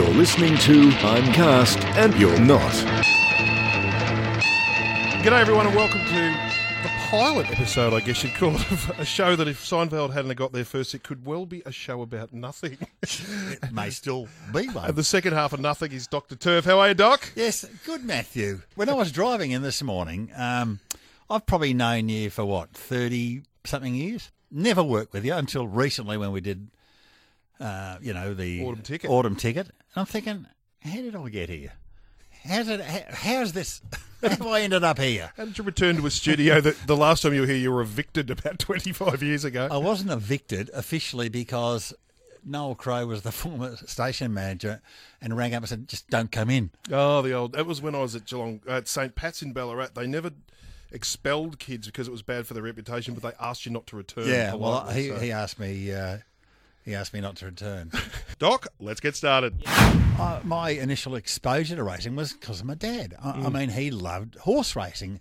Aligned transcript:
You're 0.00 0.08
listening 0.14 0.56
to 0.56 0.88
I'm 1.02 1.30
Cast 1.34 1.78
and 1.84 2.18
You're 2.18 2.40
Not. 2.40 2.72
G'day, 5.22 5.38
everyone, 5.38 5.66
and 5.66 5.76
welcome 5.76 6.00
to 6.00 6.82
the 6.82 6.88
pilot 7.10 7.50
episode, 7.50 7.92
I 7.92 8.00
guess 8.00 8.24
you'd 8.24 8.32
call 8.32 8.54
it, 8.54 8.62
of 8.72 8.98
a 8.98 9.04
show 9.04 9.36
that 9.36 9.46
if 9.46 9.62
Seinfeld 9.62 10.14
hadn't 10.14 10.34
got 10.36 10.52
there 10.52 10.64
first, 10.64 10.94
it 10.94 11.02
could 11.02 11.26
well 11.26 11.44
be 11.44 11.62
a 11.66 11.70
show 11.70 12.00
about 12.00 12.32
nothing. 12.32 12.78
It 13.02 13.72
may 13.74 13.90
still 13.90 14.26
be 14.54 14.68
one. 14.72 14.86
and 14.86 14.96
the 14.96 15.04
second 15.04 15.34
half 15.34 15.52
of 15.52 15.60
Nothing 15.60 15.92
is 15.92 16.06
Dr. 16.06 16.34
Turf. 16.34 16.64
How 16.64 16.78
are 16.78 16.88
you, 16.88 16.94
Doc? 16.94 17.30
Yes, 17.36 17.66
good, 17.84 18.02
Matthew. 18.02 18.62
When 18.76 18.88
I 18.88 18.94
was 18.94 19.12
driving 19.12 19.50
in 19.50 19.60
this 19.60 19.82
morning, 19.82 20.30
um, 20.34 20.80
I've 21.28 21.44
probably 21.44 21.74
known 21.74 22.08
you 22.08 22.30
for 22.30 22.46
what, 22.46 22.70
30 22.70 23.42
something 23.64 23.94
years? 23.94 24.30
Never 24.50 24.82
worked 24.82 25.12
with 25.12 25.26
you 25.26 25.34
until 25.34 25.68
recently 25.68 26.16
when 26.16 26.32
we 26.32 26.40
did, 26.40 26.68
uh, 27.60 27.98
you 28.00 28.14
know, 28.14 28.32
the 28.32 28.64
Autumn 28.64 28.80
Ticket. 28.80 29.10
Autumn 29.10 29.36
ticket. 29.36 29.68
I'm 29.96 30.06
thinking, 30.06 30.46
how 30.80 30.96
did 30.96 31.16
I 31.16 31.28
get 31.28 31.48
here? 31.48 31.72
How's 32.44 32.68
it? 32.68 32.80
How's 32.80 33.52
this? 33.52 33.82
How 34.22 34.28
have 34.28 34.46
I 34.46 34.60
ended 34.60 34.84
up 34.84 34.98
here? 34.98 35.32
How 35.36 35.46
did 35.46 35.56
you 35.56 35.64
return 35.64 35.96
to 35.96 36.06
a 36.06 36.10
studio 36.10 36.60
that 36.60 36.86
the 36.86 36.96
last 36.96 37.22
time 37.22 37.32
you 37.32 37.40
were 37.40 37.46
here, 37.46 37.56
you 37.56 37.72
were 37.72 37.80
evicted 37.80 38.30
about 38.30 38.58
25 38.58 39.22
years 39.22 39.44
ago? 39.46 39.68
I 39.70 39.78
wasn't 39.78 40.10
evicted 40.10 40.70
officially 40.74 41.30
because 41.30 41.94
Noel 42.44 42.74
Crow 42.74 43.06
was 43.06 43.22
the 43.22 43.32
former 43.32 43.76
station 43.76 44.34
manager 44.34 44.82
and 45.22 45.36
rang 45.36 45.54
up 45.54 45.62
and 45.62 45.68
said, 45.68 45.88
just 45.88 46.08
don't 46.10 46.30
come 46.30 46.50
in. 46.50 46.70
Oh, 46.92 47.22
the 47.22 47.32
old. 47.32 47.52
That 47.52 47.64
was 47.64 47.80
when 47.80 47.94
I 47.94 48.00
was 48.00 48.14
at 48.14 48.26
Geelong, 48.26 48.60
at 48.68 48.88
St. 48.88 49.14
Pat's 49.14 49.40
in 49.40 49.54
Ballarat. 49.54 49.88
They 49.94 50.06
never 50.06 50.30
expelled 50.92 51.58
kids 51.58 51.86
because 51.86 52.06
it 52.06 52.10
was 52.10 52.22
bad 52.22 52.46
for 52.46 52.52
their 52.52 52.62
reputation, 52.62 53.14
but 53.14 53.22
they 53.22 53.44
asked 53.44 53.64
you 53.64 53.72
not 53.72 53.86
to 53.86 53.96
return. 53.96 54.28
Yeah, 54.28 54.54
well, 54.54 54.86
he, 54.88 55.08
so. 55.08 55.18
he 55.18 55.32
asked 55.32 55.58
me. 55.58 55.92
Uh, 55.92 56.18
he 56.90 56.94
asked 56.96 57.12
me 57.14 57.20
not 57.20 57.36
to 57.36 57.46
return. 57.46 57.90
Doc, 58.38 58.66
let's 58.78 59.00
get 59.00 59.16
started. 59.16 59.62
uh, 59.66 60.40
my 60.44 60.70
initial 60.70 61.14
exposure 61.14 61.76
to 61.76 61.82
racing 61.82 62.16
was 62.16 62.32
because 62.32 62.60
of 62.60 62.66
my 62.66 62.74
dad. 62.74 63.14
I, 63.22 63.32
Mm. 63.32 63.46
I 63.46 63.48
mean, 63.48 63.68
he 63.70 63.90
loved 63.90 64.34
horse 64.36 64.76
racing. 64.76 65.20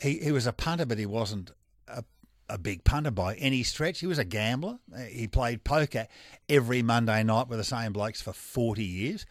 He 0.00 0.18
he 0.18 0.32
was 0.32 0.46
a 0.46 0.52
punter, 0.52 0.86
but 0.86 0.98
he 0.98 1.06
wasn't 1.06 1.50
a, 1.86 2.02
a 2.48 2.58
big 2.58 2.84
punter 2.84 3.10
by 3.10 3.34
any 3.36 3.62
stretch. 3.62 4.00
He 4.00 4.06
was 4.06 4.18
a 4.18 4.24
gambler. 4.24 4.78
Uh, 4.94 5.00
He 5.02 5.28
played 5.28 5.62
poker 5.64 6.08
every 6.48 6.82
Monday 6.82 7.22
night 7.22 7.48
with 7.48 7.58
the 7.58 7.64
same 7.64 7.92
blokes 7.92 8.22
for 8.22 8.32
forty 8.32 8.84
years. 8.84 9.26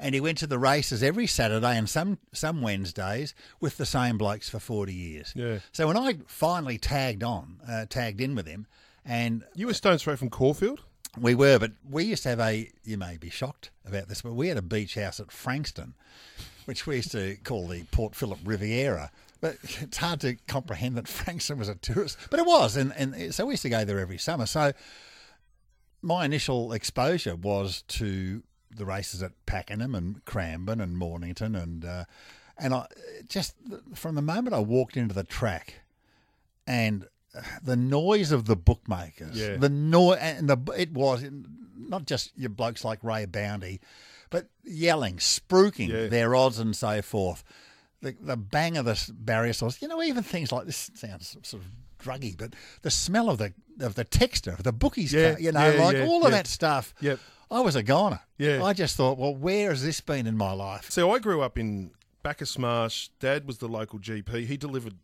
And 0.00 0.12
he 0.14 0.20
went 0.20 0.38
to 0.38 0.46
the 0.48 0.58
races 0.58 1.02
every 1.04 1.26
Saturday 1.28 1.76
and 1.76 1.88
some 1.88 2.18
some 2.32 2.62
Wednesdays 2.62 3.32
with 3.60 3.76
the 3.76 3.86
same 3.86 4.18
blokes 4.18 4.48
for 4.48 4.58
forty 4.58 4.94
years. 4.94 5.32
Yeah. 5.36 5.58
So 5.72 5.86
when 5.86 5.96
I 5.96 6.18
finally 6.26 6.78
tagged 6.78 7.22
on, 7.22 7.60
uh, 7.68 7.86
tagged 7.88 8.20
in 8.20 8.34
with 8.34 8.46
him, 8.46 8.66
and 9.04 9.44
You 9.54 9.66
were 9.68 9.74
stone's 9.74 10.00
straight 10.00 10.18
from 10.18 10.30
Caulfield? 10.30 10.80
We 11.18 11.34
were, 11.34 11.58
but 11.58 11.72
we 11.88 12.04
used 12.04 12.22
to 12.24 12.30
have 12.30 12.40
a. 12.40 12.70
You 12.84 12.98
may 12.98 13.16
be 13.16 13.30
shocked 13.30 13.70
about 13.86 14.08
this, 14.08 14.22
but 14.22 14.34
we 14.34 14.48
had 14.48 14.56
a 14.56 14.62
beach 14.62 14.94
house 14.94 15.20
at 15.20 15.30
Frankston, 15.30 15.94
which 16.64 16.86
we 16.86 16.96
used 16.96 17.12
to 17.12 17.36
call 17.44 17.68
the 17.68 17.84
Port 17.84 18.14
Phillip 18.14 18.40
Riviera. 18.44 19.10
But 19.40 19.56
it's 19.62 19.98
hard 19.98 20.20
to 20.20 20.36
comprehend 20.46 20.96
that 20.96 21.08
Frankston 21.08 21.58
was 21.58 21.68
a 21.68 21.74
tourist, 21.74 22.18
but 22.30 22.40
it 22.40 22.46
was, 22.46 22.76
and, 22.76 22.92
and 22.96 23.34
so 23.34 23.46
we 23.46 23.52
used 23.52 23.62
to 23.62 23.68
go 23.68 23.84
there 23.84 23.98
every 23.98 24.18
summer. 24.18 24.46
So 24.46 24.72
my 26.02 26.24
initial 26.24 26.72
exposure 26.72 27.36
was 27.36 27.82
to 27.88 28.42
the 28.74 28.84
races 28.84 29.22
at 29.22 29.32
Pakenham 29.46 29.94
and 29.94 30.24
Cranbourne 30.24 30.80
and 30.80 30.98
Mornington, 30.98 31.54
and 31.54 31.84
uh, 31.84 32.04
and 32.58 32.74
I 32.74 32.86
just 33.28 33.54
from 33.94 34.14
the 34.14 34.22
moment 34.22 34.54
I 34.54 34.60
walked 34.60 34.96
into 34.96 35.14
the 35.14 35.24
track, 35.24 35.80
and 36.66 37.06
the 37.62 37.76
noise 37.76 38.32
of 38.32 38.44
the 38.46 38.56
bookmakers, 38.56 39.36
Yeah. 39.36 39.56
the 39.56 39.68
noise, 39.68 40.18
and 40.20 40.48
the 40.48 40.56
it 40.76 40.92
was 40.92 41.24
not 41.76 42.06
just 42.06 42.32
your 42.36 42.50
blokes 42.50 42.84
like 42.84 43.02
Ray 43.02 43.26
Bounty, 43.26 43.80
but 44.30 44.48
yelling, 44.64 45.16
spruiking 45.16 45.88
Yeah. 45.88 46.06
their 46.08 46.34
odds 46.34 46.58
and 46.58 46.74
so 46.76 47.02
forth. 47.02 47.44
The 48.02 48.16
the 48.20 48.36
bang 48.36 48.76
of 48.76 48.84
the 48.84 49.10
barrier 49.12 49.52
sauce, 49.52 49.80
you 49.82 49.88
know, 49.88 50.02
even 50.02 50.22
things 50.22 50.52
like 50.52 50.66
this 50.66 50.90
sounds 50.94 51.36
sort 51.42 51.62
of 51.62 51.68
druggy, 51.98 52.36
but 52.36 52.54
the 52.82 52.90
smell 52.90 53.30
of 53.30 53.38
the 53.38 53.52
of 53.80 53.94
the 53.94 54.04
texture 54.04 54.52
of 54.52 54.62
the 54.62 54.72
bookies, 54.72 55.12
Yeah, 55.12 55.32
car, 55.32 55.40
you 55.40 55.52
know, 55.52 55.70
yeah, 55.72 55.84
like 55.84 55.96
yeah, 55.96 56.04
all 56.06 56.24
of 56.24 56.32
that 56.32 56.46
stuff. 56.46 56.94
Yep. 57.00 57.18
I 57.50 57.60
was 57.60 57.76
a 57.76 57.82
goner. 57.82 58.20
Yeah. 58.38 58.62
I 58.64 58.72
just 58.72 58.96
thought, 58.96 59.18
well, 59.18 59.34
where 59.34 59.70
has 59.70 59.82
this 59.82 60.00
been 60.00 60.26
in 60.26 60.36
my 60.36 60.52
life? 60.52 60.90
So 60.90 61.12
I 61.12 61.18
grew 61.18 61.40
up 61.42 61.58
in 61.58 61.90
Bacchus 62.22 62.58
Marsh. 62.58 63.08
Dad 63.20 63.46
was 63.46 63.58
the 63.58 63.68
local 63.68 63.98
GP. 63.98 64.46
He 64.46 64.56
delivered 64.56 64.94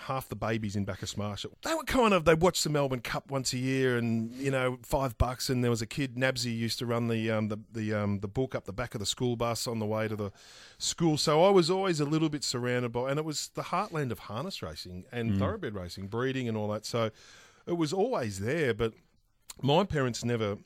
half 0.00 0.28
the 0.28 0.36
babies 0.36 0.76
in 0.76 0.84
Bacchus 0.84 1.16
Marsh. 1.16 1.44
They 1.62 1.74
were 1.74 1.82
kind 1.84 2.14
of 2.14 2.24
they 2.24 2.34
watched 2.34 2.64
the 2.64 2.70
Melbourne 2.70 3.00
Cup 3.00 3.30
once 3.30 3.52
a 3.52 3.58
year, 3.58 3.96
and 3.98 4.32
you 4.34 4.50
know 4.50 4.78
five 4.82 5.16
bucks. 5.18 5.48
And 5.50 5.62
there 5.62 5.70
was 5.70 5.82
a 5.82 5.86
kid 5.86 6.16
Nabsy 6.16 6.50
used 6.50 6.78
to 6.80 6.86
run 6.86 7.08
the 7.08 7.30
um, 7.30 7.48
the 7.48 7.58
the 7.72 7.94
um, 7.94 8.20
the 8.20 8.28
book 8.28 8.54
up 8.54 8.64
the 8.64 8.72
back 8.72 8.94
of 8.94 9.00
the 9.00 9.06
school 9.06 9.36
bus 9.36 9.66
on 9.66 9.78
the 9.78 9.86
way 9.86 10.08
to 10.08 10.16
the 10.16 10.30
school. 10.78 11.16
So 11.16 11.44
I 11.44 11.50
was 11.50 11.70
always 11.70 12.00
a 12.00 12.04
little 12.04 12.28
bit 12.28 12.44
surrounded 12.44 12.92
by, 12.92 13.10
and 13.10 13.18
it 13.18 13.24
was 13.24 13.50
the 13.54 13.62
heartland 13.64 14.10
of 14.12 14.20
harness 14.20 14.62
racing 14.62 15.04
and 15.12 15.38
thoroughbred 15.38 15.74
racing, 15.74 16.08
breeding, 16.08 16.48
and 16.48 16.56
all 16.56 16.68
that. 16.68 16.84
So 16.86 17.10
it 17.66 17.76
was 17.76 17.92
always 17.92 18.40
there, 18.40 18.72
but 18.74 18.92
my 19.62 19.84
parents 19.84 20.24
never 20.24 20.56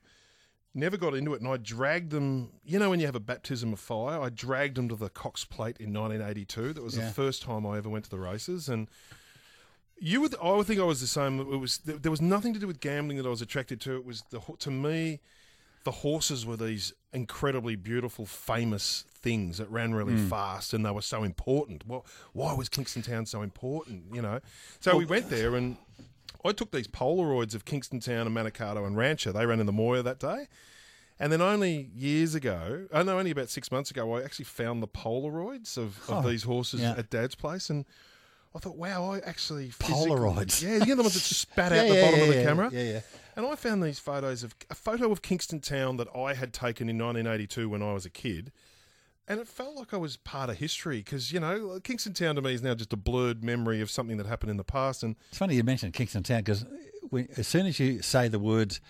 never 0.75 0.97
got 0.97 1.15
into 1.15 1.35
it, 1.35 1.41
and 1.43 1.51
I 1.51 1.59
dragged 1.59 2.11
them. 2.13 2.51
You 2.65 2.79
know, 2.79 2.89
when 2.91 2.99
you 3.01 3.05
have 3.07 3.15
a 3.15 3.21
baptism 3.21 3.73
of 3.75 3.79
fire, 3.81 4.19
I 4.21 4.31
dragged 4.31 4.77
them 4.77 4.89
to 4.89 4.97
the 4.97 5.11
Cox 5.11 5.45
Plate 5.45 5.77
in 5.79 5.93
1982. 5.93 6.73
That 6.73 6.83
was 6.83 6.97
Yeah. 6.97 7.05
the 7.07 7.11
first 7.13 7.43
time 7.43 7.67
I 7.67 7.77
ever 7.77 7.91
went 7.91 8.05
to 8.05 8.11
the 8.11 8.19
races, 8.19 8.69
and 8.71 8.89
you 10.03 10.21
would. 10.21 10.35
I 10.43 10.53
would 10.53 10.67
think 10.67 10.81
I 10.81 10.85
was 10.85 11.01
the 11.01 11.07
same. 11.07 11.39
It 11.41 11.59
was 11.59 11.79
there, 11.79 12.11
was 12.11 12.21
nothing 12.21 12.53
to 12.55 12.59
do 12.59 12.67
with 12.67 12.81
gambling 12.81 13.19
that 13.19 13.27
I 13.27 13.31
was 13.31 13.41
attracted 13.41 13.81
to. 13.83 13.95
It 13.95 14.05
was 14.05 14.25
the 14.31 14.41
to 14.59 14.71
me, 14.71 15.21
the 15.85 15.93
horses 15.93 16.45
were 16.45 16.57
these 16.57 16.93
incredibly 17.13 17.77
beautiful, 17.77 18.27
famous 18.27 19.05
things 19.15 19.59
that 19.59 19.71
ran 19.71 19.95
really 19.95 20.15
hmm. 20.15 20.29
fast, 20.29 20.75
and 20.75 20.85
they 20.85 20.91
were 20.91 21.03
so 21.03 21.23
important. 21.23 21.87
Well, 21.87 22.05
why 22.33 22.53
was 22.53 22.69
Kingston 22.69 23.03
Town 23.03 23.27
so 23.27 23.43
important? 23.43 24.07
You 24.13 24.23
know, 24.23 24.41
so 24.81 24.97
we 24.97 25.07
went 25.07 25.31
there 25.31 25.55
and. 25.55 25.77
I 26.45 26.51
took 26.51 26.73
these 26.73 26.89
Polaroids 26.89 27.55
of 27.55 27.65
Kingston 27.65 28.01
Town 28.01 28.27
and 28.27 28.37
Manikato 28.37 28.85
and 28.85 28.97
Rancher. 28.97 29.31
They 29.31 29.47
ran 29.47 29.61
in 29.61 29.67
the 29.67 29.73
Moir 29.73 30.03
that 30.03 30.19
day. 30.19 30.49
And 31.21 31.33
then 31.33 31.41
only 31.41 31.93
years 31.95 32.35
ago, 32.35 32.89
oh, 32.93 32.99
I 32.99 33.05
know 33.05 33.17
only 33.17 33.31
about 33.31 33.49
six 33.49 33.71
months 33.71 33.93
ago, 33.93 34.17
I 34.17 34.25
actually 34.25 34.47
found 34.47 34.83
the 34.83 34.89
Polaroids 34.89 35.77
of, 35.79 36.01
of 36.11 36.27
Oh, 36.27 36.29
these 36.29 36.43
horses 36.43 36.81
yeah. 36.81 36.95
at 36.99 37.11
Dad's 37.11 37.37
place. 37.37 37.71
And 37.71 37.85
I 38.55 38.59
thought, 38.59 38.77
wow, 38.77 39.13
I 39.13 39.19
actually. 39.21 39.69
Polaroids. 39.71 40.63
Yeah, 40.63 40.85
you 40.85 40.87
know 40.87 40.97
the 40.97 41.03
ones 41.03 41.15
that 41.15 41.21
just 41.23 41.41
spat 41.41 41.73
Yeah, 41.73 41.83
out 41.83 41.89
the 41.89 41.95
yeah, 41.95 42.05
bottom 42.05 42.21
of 42.21 42.29
the 42.29 42.35
yeah, 42.35 42.43
camera? 42.45 42.71
yeah, 42.73 42.83
yeah. 42.83 43.01
And 43.35 43.47
I 43.47 43.55
found 43.55 43.83
these 43.83 43.99
photos 43.99 44.43
of 44.43 44.55
a 44.69 44.75
photo 44.75 45.11
of 45.11 45.23
Kingston 45.23 45.61
Town 45.61 45.97
that 45.97 46.09
I 46.15 46.35
had 46.35 46.53
taken 46.53 46.89
in 46.91 46.99
1982 46.99 47.69
when 47.69 47.83
I 47.83 47.95
was 47.95 48.05
a 48.05 48.11
kid. 48.11 48.53
And 49.27 49.41
it 49.41 49.49
felt 49.49 49.75
like 49.77 49.95
I 49.95 49.97
was 49.97 50.19
part 50.19 50.51
of 50.51 50.59
history 50.59 50.99
because, 50.99 51.33
you 51.33 51.41
know, 51.41 51.81
Kingston 51.83 52.13
Town 52.13 52.35
to 52.35 52.43
me 52.43 52.53
is 52.53 52.63
now 52.63 52.75
just 52.75 52.93
a 52.93 52.97
blurred 52.97 53.43
memory 53.43 53.81
of 53.81 53.91
something 53.91 54.19
that 54.19 54.27
happened 54.27 54.51
in 54.51 54.59
the 54.59 54.65
past. 54.65 55.03
And 55.03 55.17
It's 55.31 55.39
funny 55.39 55.55
you 55.55 55.63
mentioned 55.65 55.95
Kingston 55.95 56.23
Town 56.25 56.41
because 56.41 56.67
as 57.39 57.47
soon 57.49 57.65
as 57.67 57.79
you 57.81 58.03
say 58.03 58.29
the 58.29 58.39
words, 58.39 58.81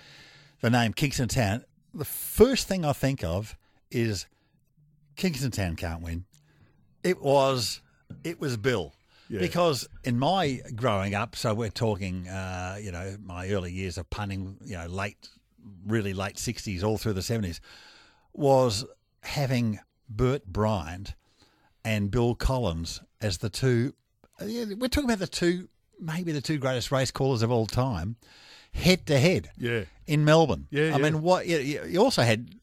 the 0.61 0.71
name 0.71 0.93
Kingston 0.95 1.29
Town, 1.29 1.65
the 1.95 2.05
first 2.05 2.67
thing 2.67 2.85
I 2.85 2.93
think 2.95 3.23
of 3.23 3.57
is 3.93 4.27
Kingston 5.15 5.51
Town 5.53 5.77
can't 5.77 6.03
win. 6.03 6.25
It 7.05 7.21
was, 7.23 7.81
it 8.25 8.41
was 8.41 8.57
Bill. 8.57 8.93
Yeah. 9.29 9.41
Because 9.41 9.89
in 10.05 10.19
my 10.19 10.61
growing 10.75 11.15
up, 11.15 11.37
so 11.37 11.55
we're 11.55 11.71
talking, 11.71 12.29
uh, 12.29 12.79
you 12.81 12.93
know, 12.93 13.17
my 13.23 13.49
early 13.49 13.73
years 13.73 13.97
of 13.97 14.11
punning, 14.11 14.59
you 14.65 14.77
know, 14.77 14.87
late, 14.87 15.17
really 15.87 16.13
late 16.13 16.37
60s, 16.37 16.83
all 16.83 16.99
through 16.99 17.15
the 17.15 17.21
70s, 17.21 17.61
was 18.35 18.85
having 19.23 19.79
Bert 20.09 20.47
Bryant 20.47 21.15
and 21.85 22.11
Bill 22.11 22.35
Collins 22.35 23.01
as 23.21 23.39
the 23.39 23.49
two. 23.49 23.95
yeah, 24.45 24.65
We're 24.77 24.89
talking 24.89 25.09
about 25.09 25.19
the 25.21 25.27
two, 25.27 25.69
maybe 25.99 26.33
the 26.33 26.41
two 26.41 26.59
greatest 26.59 26.93
race 26.93 27.11
callers 27.11 27.43
of 27.43 27.51
all 27.51 27.67
time, 27.67 28.17
head 28.75 29.07
to 29.07 29.19
head 29.19 29.51
yeah. 29.57 29.85
in 30.07 30.25
Melbourne. 30.25 30.67
Yeah, 30.71 30.85
I 30.85 30.87
yeah. 30.89 30.97
mean, 30.99 31.23
what 31.23 31.47
you 31.47 31.99
also 31.99 32.23
had 32.23 32.55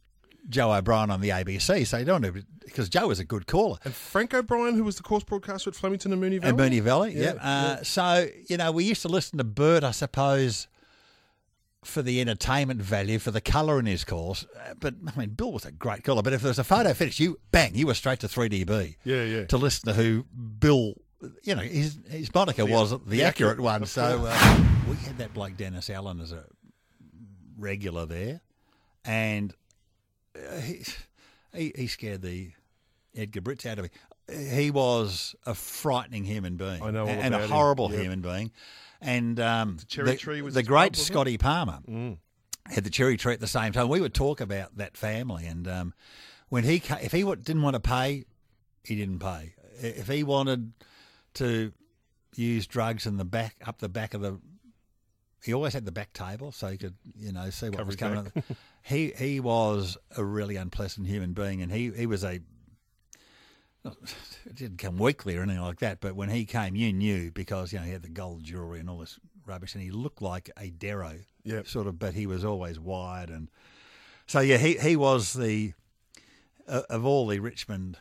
Joe 0.49 0.73
O'Brien 0.73 1.11
on 1.11 1.21
the 1.21 1.29
ABC, 1.29 1.85
so 1.85 1.97
you 1.97 2.05
don't 2.05 2.21
know 2.21 2.33
because 2.65 2.89
Joe 2.89 3.07
was 3.07 3.19
a 3.19 3.23
good 3.23 3.47
caller. 3.47 3.77
And 3.85 3.93
Frank 3.93 4.33
O'Brien, 4.33 4.75
who 4.75 4.83
was 4.83 4.95
the 4.95 5.03
course 5.03 5.23
broadcaster 5.23 5.69
at 5.69 5.75
Flemington 5.75 6.11
and 6.13 6.21
Moonee 6.21 6.39
Valley. 6.41 6.49
And 6.49 6.59
Moonee 6.59 6.81
Valley, 6.81 7.13
Yeah, 7.15 7.33
yeah. 7.35 7.77
Uh, 7.79 7.83
So, 7.83 8.27
you 8.47 8.57
know, 8.57 8.71
we 8.71 8.83
used 8.83 9.01
to 9.03 9.07
listen 9.07 9.37
to 9.37 9.43
Bert, 9.43 9.83
I 9.83 9.91
suppose, 9.91 10.67
for 11.83 12.01
the 12.01 12.19
entertainment 12.21 12.81
value, 12.81 13.19
for 13.19 13.31
the 13.31 13.41
colour 13.41 13.79
in 13.79 13.85
his 13.85 14.03
calls. 14.03 14.45
Uh, 14.55 14.73
But, 14.79 14.95
I 15.07 15.19
mean, 15.19 15.29
Bill 15.31 15.51
was 15.51 15.65
a 15.65 15.71
great 15.71 16.03
caller. 16.03 16.21
But 16.21 16.33
if 16.33 16.41
there 16.41 16.49
was 16.49 16.59
a 16.59 16.63
photo 16.63 16.93
finish, 16.93 17.19
you, 17.19 17.39
bang, 17.51 17.73
you 17.75 17.87
were 17.87 17.93
straight 17.93 18.19
to 18.21 18.27
3DB 18.27 18.95
Yeah, 19.03 19.23
yeah. 19.23 19.45
to 19.45 19.57
listen 19.57 19.87
to 19.87 19.93
who 19.93 20.23
Bill, 20.59 20.93
you 21.43 21.55
know, 21.55 21.61
his, 21.61 21.99
his 22.09 22.33
moniker 22.33 22.65
was 22.65 22.91
the, 22.91 22.97
the 22.99 23.23
accurate, 23.23 23.53
accurate, 23.53 23.59
one. 23.61 23.85
So 23.85 24.25
uh, 24.27 24.63
we 24.89 24.95
had 24.97 25.17
that 25.19 25.33
bloke 25.33 25.57
Dennis 25.57 25.89
Allen 25.89 26.19
as 26.19 26.31
a 26.31 26.43
regular 27.57 28.05
there. 28.05 28.41
And 29.05 29.53
he, 30.61 30.83
he, 31.53 31.71
he 31.75 31.87
scared 31.87 32.21
the 32.21 32.51
Edgar 33.15 33.41
Britts 33.41 33.65
out 33.65 33.79
of 33.79 33.85
me. 33.85 33.89
He 34.55 34.69
was 34.69 35.35
a 35.45 35.55
frightening 35.55 36.23
human 36.23 36.55
being, 36.55 36.83
I 36.83 36.91
know 36.91 37.07
and 37.07 37.33
a 37.33 37.47
horrible 37.47 37.91
Yep. 37.91 38.01
human 38.01 38.21
being. 38.21 38.51
And 39.01 39.39
um, 39.39 39.77
cherry 39.87 40.11
the, 40.11 40.17
tree 40.17 40.41
was 40.41 40.53
the 40.53 40.61
great 40.63 40.93
pub. 40.93 40.97
Scotty 40.97 41.37
Palmer 41.37 41.79
Mm. 41.89 42.17
had 42.67 42.83
the 42.83 42.89
cherry 42.89 43.17
tree 43.17 43.33
at 43.33 43.39
the 43.39 43.47
same 43.47 43.71
time. 43.71 43.87
We 43.89 44.01
would 44.01 44.13
talk 44.13 44.39
about 44.41 44.77
that 44.77 44.95
family, 44.97 45.47
and 45.47 45.67
um, 45.67 45.93
when 46.49 46.63
he 46.63 46.75
if 47.01 47.11
he 47.11 47.23
didn't 47.23 47.61
want 47.61 47.75
to 47.75 47.79
pay, 47.79 48.25
he 48.83 48.95
didn't 48.95 49.19
pay. 49.19 49.53
If 49.81 50.07
he 50.09 50.23
wanted 50.23 50.73
to 51.35 51.71
use 52.35 52.67
drugs 52.67 53.05
in 53.07 53.17
the 53.17 53.25
back 53.25 53.55
up 53.65 53.79
the 53.79 53.89
back 53.89 54.13
of 54.13 54.21
the, 54.21 54.39
he 55.43 55.53
always 55.53 55.73
had 55.73 55.85
the 55.85 55.91
back 55.91 56.11
table 56.13 56.51
so 56.51 56.67
he 56.67 56.77
could 56.77 56.95
you 57.17 57.31
know 57.31 57.49
see 57.49 57.67
what 57.69 57.77
Cover 57.77 57.87
was 57.87 57.95
coming. 57.95 58.23
back. 58.33 58.43
he 58.83 59.11
he 59.17 59.39
was 59.39 59.97
a 60.17 60.23
really 60.23 60.55
unpleasant 60.55 61.07
human 61.07 61.33
being, 61.33 61.61
and 61.61 61.71
he 61.71 61.91
he 61.91 62.05
was 62.05 62.23
a. 62.23 62.39
It 64.45 64.55
didn't 64.55 64.77
come 64.77 64.97
weekly 64.97 65.37
or 65.37 65.43
anything 65.43 65.61
like 65.61 65.79
that, 65.79 66.01
but 66.01 66.13
when 66.15 66.29
he 66.29 66.43
came, 66.43 66.75
you 66.75 66.91
knew 66.91 67.31
because 67.31 67.71
you 67.71 67.79
know 67.79 67.85
he 67.85 67.91
had 67.91 68.01
the 68.03 68.09
gold 68.09 68.43
jewellery 68.43 68.79
and 68.81 68.89
all 68.89 68.97
this 68.99 69.17
rubbish, 69.45 69.73
and 69.73 69.81
he 69.81 69.89
looked 69.89 70.21
like 70.21 70.49
a 70.59 70.69
Darrow, 70.69 71.15
Yep. 71.45 71.65
sort 71.67 71.87
of, 71.87 71.97
but 71.97 72.13
he 72.13 72.27
was 72.27 72.43
always 72.43 72.77
wired, 72.79 73.29
and 73.29 73.49
so 74.27 74.41
yeah, 74.41 74.57
he 74.57 74.73
he 74.77 74.95
was 74.97 75.31
the 75.33 75.73
uh, 76.67 76.81
of 76.89 77.05
all 77.05 77.25
the 77.27 77.39
Richmond. 77.39 77.97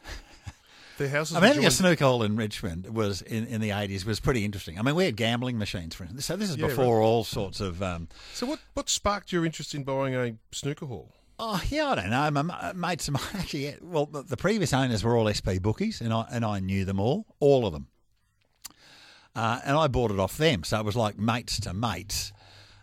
Their 0.99 1.09
houses. 1.09 1.37
I 1.37 1.41
mean, 1.41 1.49
having 1.49 1.65
a 1.67 1.71
snooker 1.71 2.05
hole 2.05 2.23
in 2.23 2.37
Richmond 2.37 2.95
was 2.95 3.23
in, 3.23 3.47
in 3.47 3.61
the 3.61 3.71
eighties 3.71 4.05
was 4.05 4.21
pretty 4.21 4.45
interesting. 4.45 4.79
I 4.79 4.83
mean, 4.83 4.95
we 4.95 5.05
had 5.05 5.17
gambling 5.17 5.59
machines, 5.59 5.95
for 5.95 6.05
instance. 6.05 6.27
So 6.27 6.37
this 6.37 6.51
is 6.51 6.57
Yeah, 6.57 6.67
before 6.67 7.01
all 7.01 7.25
sorts 7.25 7.61
of 7.61 7.83
um, 7.83 8.09
So 8.35 8.47
what? 8.47 8.59
What 8.75 8.89
sparked 8.89 9.33
your 9.33 9.47
interest 9.47 9.75
in 9.75 9.85
buying 9.85 10.15
a 10.15 10.35
snooker 10.53 10.87
hall? 10.87 11.13
Oh 11.39 11.63
yeah, 11.69 11.87
I 11.91 11.95
don't 11.95 12.11
know. 12.11 12.31
My 12.33 12.43
ma- 12.43 12.73
mates 12.75 13.09
of 13.09 13.15
mine 13.15 13.23
actually. 13.35 13.77
Well, 13.81 14.07
the, 14.07 14.23
the 14.23 14.37
previous 14.37 14.73
owners 14.73 15.03
were 15.05 15.17
all 15.17 15.33
SP 15.33 15.63
bookies, 15.63 16.01
and 16.01 16.13
I 16.13 16.27
and 16.31 16.45
I 16.45 16.61
knew 16.61 16.85
them 16.85 17.01
all, 17.01 17.27
all 17.41 17.65
of 17.67 17.73
them. 17.73 17.87
Uh, 19.35 19.61
and 19.65 19.77
I 19.77 19.87
bought 19.87 20.11
it 20.11 20.19
off 20.19 20.37
them, 20.37 20.65
so 20.65 20.81
it 20.81 20.85
was 20.85 20.97
like 20.97 21.17
mates 21.17 21.61
to 21.61 21.73
mates, 21.73 22.33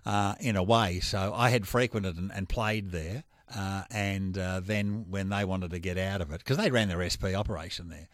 uh, 0.05 0.35
in 0.39 0.55
a 0.55 0.63
way. 0.63 1.01
So 1.01 1.33
I 1.35 1.49
had 1.49 1.67
frequented 1.67 2.15
and, 2.17 2.31
and 2.31 2.47
played 2.47 2.91
there, 2.91 3.25
uh, 3.55 3.83
and 3.91 4.37
uh, 4.37 4.59
then 4.63 5.05
when 5.09 5.29
they 5.29 5.45
wanted 5.45 5.71
to 5.71 5.79
get 5.79 5.97
out 5.97 6.21
of 6.21 6.31
it, 6.31 6.39
because 6.39 6.57
they 6.57 6.69
ran 6.71 6.89
their 6.89 7.07
SP 7.07 7.33
operation 7.35 7.89
there, 7.89 8.07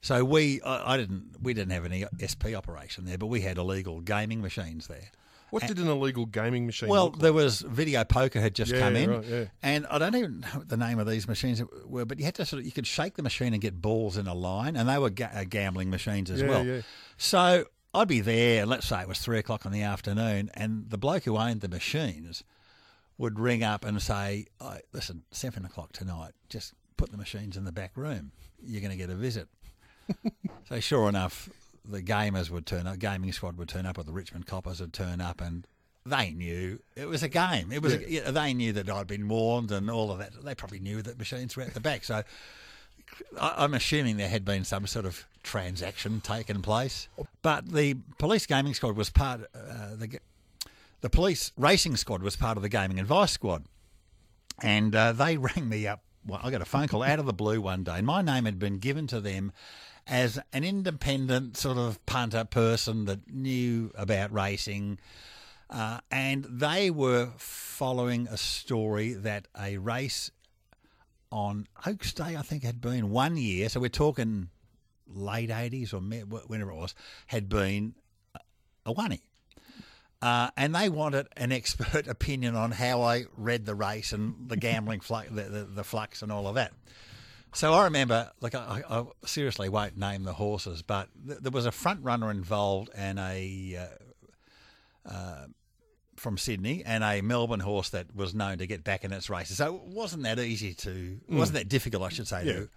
so 0.00 0.24
we 0.24 0.60
I, 0.62 0.94
I 0.94 0.96
didn't 0.96 1.36
we 1.42 1.54
didn't 1.54 1.72
have 1.72 1.84
any 1.84 2.04
SP 2.18 2.54
operation 2.56 3.04
there, 3.04 3.18
but 3.18 3.26
we 3.26 3.40
had 3.42 3.58
illegal 3.58 4.00
gaming 4.00 4.40
machines 4.42 4.86
there. 4.86 5.10
What 5.50 5.66
did 5.66 5.78
an 5.78 5.88
illegal 5.88 6.26
gaming 6.26 6.66
machine? 6.66 6.90
Well, 6.90 7.08
like? 7.08 7.20
there 7.20 7.32
was 7.32 7.62
video 7.62 8.04
poker 8.04 8.38
had 8.38 8.54
just 8.54 8.70
Yeah, 8.70 8.80
come 8.80 8.96
in, 8.96 9.10
right, 9.10 9.24
yeah. 9.24 9.44
and 9.62 9.86
I 9.86 9.96
don't 9.98 10.14
even 10.14 10.40
know 10.40 10.48
what 10.58 10.68
the 10.68 10.76
name 10.76 10.98
of 10.98 11.06
these 11.08 11.26
machines 11.26 11.62
were, 11.86 12.04
but 12.04 12.18
you 12.18 12.26
had 12.26 12.34
to 12.34 12.44
sort 12.44 12.60
of 12.60 12.66
you 12.66 12.72
could 12.72 12.86
shake 12.86 13.14
the 13.14 13.22
machine 13.22 13.54
and 13.54 13.62
get 13.62 13.80
balls 13.80 14.18
in 14.18 14.26
a 14.26 14.34
line, 14.34 14.76
and 14.76 14.86
they 14.86 14.98
were 14.98 15.08
ga- 15.08 15.30
uh, 15.34 15.44
gambling 15.48 15.88
machines 15.88 16.30
as 16.30 16.42
Yeah, 16.42 16.48
well. 16.48 16.82
So 17.16 17.64
I'd 17.94 18.08
be 18.08 18.20
there, 18.20 18.66
let's 18.66 18.86
say 18.86 19.00
it 19.00 19.08
was 19.08 19.20
three 19.20 19.38
o'clock 19.38 19.64
in 19.64 19.72
the 19.72 19.80
afternoon, 19.82 20.50
and 20.52 20.90
the 20.90 20.98
bloke 20.98 21.24
who 21.24 21.38
owned 21.38 21.62
the 21.62 21.68
machines 21.68 22.44
would 23.18 23.38
ring 23.38 23.62
up 23.62 23.84
and 23.84 24.00
say, 24.00 24.46
oh, 24.60 24.76
"Listen, 24.92 25.22
seven 25.30 25.64
o'clock 25.64 25.92
tonight, 25.92 26.32
just 26.48 26.72
put 26.96 27.10
the 27.10 27.18
machines 27.18 27.56
in 27.56 27.64
the 27.64 27.72
back 27.72 27.92
room. 27.96 28.32
You're 28.64 28.80
going 28.80 28.92
to 28.92 28.96
get 28.96 29.10
a 29.10 29.14
visit." 29.14 29.48
so 30.68 30.80
sure 30.80 31.08
enough, 31.08 31.50
the 31.84 32.02
gamers 32.02 32.48
would 32.50 32.64
turn 32.66 32.86
up, 32.86 32.98
gaming 32.98 33.32
squad 33.32 33.56
would 33.58 33.68
turn 33.68 33.86
up, 33.86 33.98
or 33.98 34.04
the 34.04 34.12
Richmond 34.12 34.46
Coppers 34.46 34.80
would 34.80 34.92
turn 34.92 35.20
up, 35.20 35.40
and 35.40 35.66
they 36.06 36.30
knew 36.30 36.80
it 36.96 37.06
was 37.08 37.22
a 37.22 37.28
game. 37.28 37.70
It 37.72 37.82
was 37.82 37.94
a, 37.94 38.10
yeah, 38.10 38.30
they 38.30 38.54
knew 38.54 38.72
that 38.72 38.88
I'd 38.88 39.06
been 39.06 39.28
warned 39.28 39.70
and 39.70 39.90
all 39.90 40.10
of 40.10 40.18
that. 40.18 40.32
They 40.42 40.54
probably 40.54 40.80
knew 40.80 41.02
that 41.02 41.18
machines 41.18 41.56
were 41.56 41.62
at 41.64 41.74
the 41.74 41.80
back. 41.80 42.04
So 42.04 42.22
I- 43.38 43.54
I'm 43.58 43.74
assuming 43.74 44.16
there 44.16 44.28
had 44.28 44.44
been 44.44 44.64
some 44.64 44.86
sort 44.86 45.04
of 45.04 45.26
transaction 45.42 46.20
taken 46.20 46.62
place. 46.62 47.08
But 47.42 47.68
the 47.70 47.94
police 48.18 48.46
gaming 48.46 48.74
squad 48.74 48.96
was 48.96 49.10
part. 49.10 49.42
Uh, 49.54 49.96
the 49.96 50.18
the 51.00 51.10
police 51.10 51.52
racing 51.56 51.96
squad 51.96 52.22
was 52.22 52.36
part 52.36 52.56
of 52.56 52.62
the 52.62 52.68
gaming 52.68 52.98
advice 52.98 53.32
squad, 53.32 53.64
and 54.62 54.94
uh, 54.94 55.12
they 55.12 55.36
rang 55.38 55.68
me 55.68 55.86
up. 55.86 56.02
Well, 56.26 56.40
I 56.42 56.50
got 56.50 56.60
a 56.60 56.66
phone 56.66 56.88
call 56.88 57.02
out 57.02 57.18
of 57.18 57.26
the 57.26 57.32
blue 57.32 57.60
one 57.60 57.84
day, 57.84 57.96
and 57.96 58.06
my 58.06 58.22
name 58.22 58.44
had 58.44 58.58
been 58.58 58.78
given 58.78 59.06
to 59.08 59.20
them 59.20 59.52
as 60.06 60.38
an 60.52 60.64
independent 60.64 61.56
sort 61.56 61.78
of 61.78 62.04
punter 62.06 62.44
person 62.44 63.04
that 63.04 63.30
knew 63.30 63.92
about 63.94 64.32
racing. 64.32 64.98
Uh, 65.70 65.98
and 66.10 66.46
they 66.48 66.90
were 66.90 67.30
following 67.36 68.26
a 68.28 68.36
story 68.38 69.12
that 69.12 69.46
a 69.58 69.76
race 69.76 70.30
on 71.30 71.66
Oaks 71.86 72.14
Day, 72.14 72.36
I 72.36 72.42
think, 72.42 72.62
had 72.62 72.80
been 72.80 73.10
one 73.10 73.36
year. 73.36 73.68
So 73.68 73.80
we're 73.80 73.90
talking 73.90 74.48
late 75.06 75.50
80s 75.50 75.92
or 75.92 75.98
whenever 76.46 76.70
it 76.70 76.76
was, 76.76 76.94
had 77.26 77.48
been 77.48 77.94
a 78.86 78.94
oney. 78.96 79.27
Uh, 80.20 80.50
and 80.56 80.74
they 80.74 80.88
wanted 80.88 81.28
an 81.36 81.52
expert 81.52 82.06
opinion 82.08 82.56
on 82.56 82.72
how 82.72 83.02
I 83.02 83.26
read 83.36 83.66
the 83.66 83.74
race 83.74 84.12
and 84.12 84.48
the 84.48 84.56
gambling 84.66 85.00
flux, 85.00 85.28
the, 85.30 85.42
the, 85.42 85.64
the 85.64 85.84
flux 85.84 86.22
and 86.22 86.32
all 86.32 86.46
of 86.46 86.56
that. 86.56 86.72
So 87.54 87.72
I 87.72 87.84
remember, 87.84 88.30
like, 88.40 88.54
I, 88.54 88.82
I 88.88 89.04
seriously 89.24 89.68
won't 89.68 89.96
name 89.96 90.24
the 90.24 90.34
horses, 90.34 90.82
but 90.82 91.08
th- 91.26 91.38
there 91.40 91.50
was 91.50 91.66
a 91.66 91.72
front 91.72 92.04
runner 92.04 92.30
involved 92.30 92.90
and 92.94 93.18
a 93.18 93.88
uh, 95.06 95.10
uh, 95.10 95.46
from 96.18 96.36
Sydney 96.38 96.82
and 96.84 97.02
a 97.04 97.20
Melbourne 97.20 97.60
horse 97.60 97.90
that 97.90 98.14
was 98.14 98.34
known 98.34 98.58
to 98.58 98.66
get 98.66 98.84
back 98.84 99.04
in 99.04 99.12
its 99.12 99.30
races. 99.30 99.56
So 99.58 99.76
it 99.76 99.82
wasn't 99.82 100.22
that 100.24 100.38
easy 100.38 100.74
to, 100.74 101.18
wasn't 101.28 101.58
that 101.58 101.68
difficult, 101.68 102.02
I 102.02 102.08
should 102.10 102.28
say. 102.28 102.44
Yeah. 102.44 102.52
To, 102.54 102.68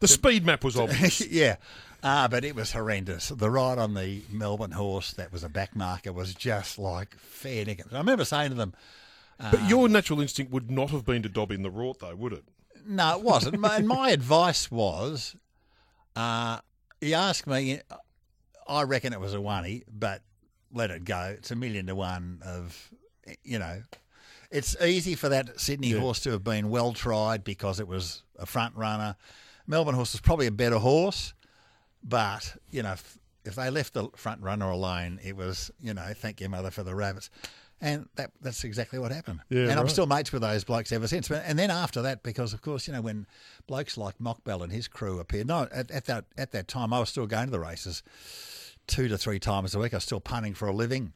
The 0.00 0.08
speed 0.08 0.44
map 0.46 0.64
was 0.64 0.76
obvious. 0.76 1.20
yeah, 1.26 1.56
uh, 2.02 2.28
but 2.28 2.44
it 2.44 2.54
was 2.54 2.72
horrendous. 2.72 3.28
The 3.28 3.50
ride 3.50 3.78
on 3.78 3.94
the 3.94 4.22
Melbourne 4.30 4.72
horse 4.72 5.12
that 5.14 5.32
was 5.32 5.44
a 5.44 5.48
back 5.48 5.74
marker 5.76 6.12
was 6.12 6.34
just 6.34 6.78
like 6.78 7.14
fair 7.16 7.64
dinkum. 7.64 7.92
I 7.92 7.98
remember 7.98 8.24
saying 8.24 8.50
to 8.50 8.56
them, 8.56 8.74
but 9.38 9.68
your 9.68 9.88
natural 9.88 10.20
instinct 10.20 10.52
would 10.52 10.70
not 10.70 10.90
have 10.90 11.04
been 11.06 11.22
to 11.22 11.28
dob 11.28 11.50
in 11.50 11.62
the 11.62 11.70
rort, 11.70 12.00
though, 12.00 12.14
would 12.14 12.32
it? 12.34 12.44
No, 12.86 13.16
it 13.18 13.22
wasn't. 13.22 13.58
My- 13.58 13.76
and 13.76 13.88
my 13.88 14.10
advice 14.10 14.70
was, 14.70 15.34
uh, 16.16 16.58
he 17.00 17.14
asked 17.14 17.46
me, 17.46 17.80
I 18.68 18.82
reckon 18.82 19.12
it 19.12 19.20
was 19.20 19.34
a 19.34 19.38
oney, 19.38 19.82
but 19.90 20.22
let 20.72 20.90
it 20.90 21.04
go. 21.04 21.34
It's 21.38 21.50
a 21.50 21.56
million 21.56 21.86
to 21.86 21.94
one 21.94 22.40
of, 22.44 22.90
you 23.44 23.58
know, 23.58 23.82
it's 24.50 24.76
easy 24.82 25.14
for 25.14 25.28
that 25.28 25.60
Sydney 25.60 25.88
Yeah. 25.88 26.00
horse 26.00 26.20
to 26.20 26.30
have 26.30 26.44
been 26.44 26.70
well 26.70 26.92
tried 26.92 27.44
because 27.44 27.80
it 27.80 27.86
was 27.88 28.22
a 28.38 28.46
front 28.46 28.74
runner. 28.76 29.16
Melbourne 29.66 29.94
horse 29.94 30.12
was 30.12 30.20
probably 30.20 30.46
a 30.46 30.50
better 30.52 30.78
horse, 30.78 31.34
but, 32.02 32.56
you 32.70 32.82
know, 32.82 32.92
if, 32.92 33.18
if 33.44 33.54
they 33.54 33.70
left 33.70 33.94
the 33.94 34.08
front 34.16 34.42
runner 34.42 34.68
alone, 34.70 35.20
it 35.22 35.36
was, 35.36 35.70
you 35.80 35.94
know, 35.94 36.12
thank 36.14 36.40
your 36.40 36.50
mother 36.50 36.70
for 36.70 36.82
the 36.82 36.94
rabbits. 36.94 37.30
And 37.82 38.08
that, 38.16 38.32
that's 38.42 38.64
exactly 38.64 38.98
what 38.98 39.10
happened. 39.10 39.40
Yeah, 39.48 39.68
and 39.70 39.80
I'm 39.80 39.88
still 39.88 40.06
mates 40.06 40.32
with 40.32 40.42
those 40.42 40.64
blokes 40.64 40.92
ever 40.92 41.06
since. 41.08 41.28
But- 41.28 41.44
And 41.46 41.58
then 41.58 41.70
after 41.70 42.02
that, 42.02 42.22
because 42.22 42.52
of 42.52 42.60
course, 42.60 42.86
you 42.86 42.92
know, 42.92 43.00
when 43.00 43.26
blokes 43.66 43.96
like 43.96 44.18
Mokbel 44.18 44.62
and 44.62 44.70
his 44.70 44.86
crew 44.86 45.18
appeared, 45.18 45.46
no, 45.46 45.66
at, 45.72 45.90
at 45.90 46.04
that 46.04 46.26
at 46.36 46.50
that 46.52 46.68
time, 46.68 46.92
I 46.92 47.00
was 47.00 47.08
still 47.08 47.26
going 47.26 47.46
to 47.46 47.50
the 47.50 47.60
races 47.60 48.02
two 48.90 49.08
to 49.08 49.16
three 49.16 49.38
times 49.38 49.74
a 49.74 49.78
week. 49.78 49.94
I 49.94 49.96
was 49.96 50.04
still 50.04 50.20
punting 50.20 50.54
for 50.54 50.68
a 50.68 50.72
living, 50.72 51.12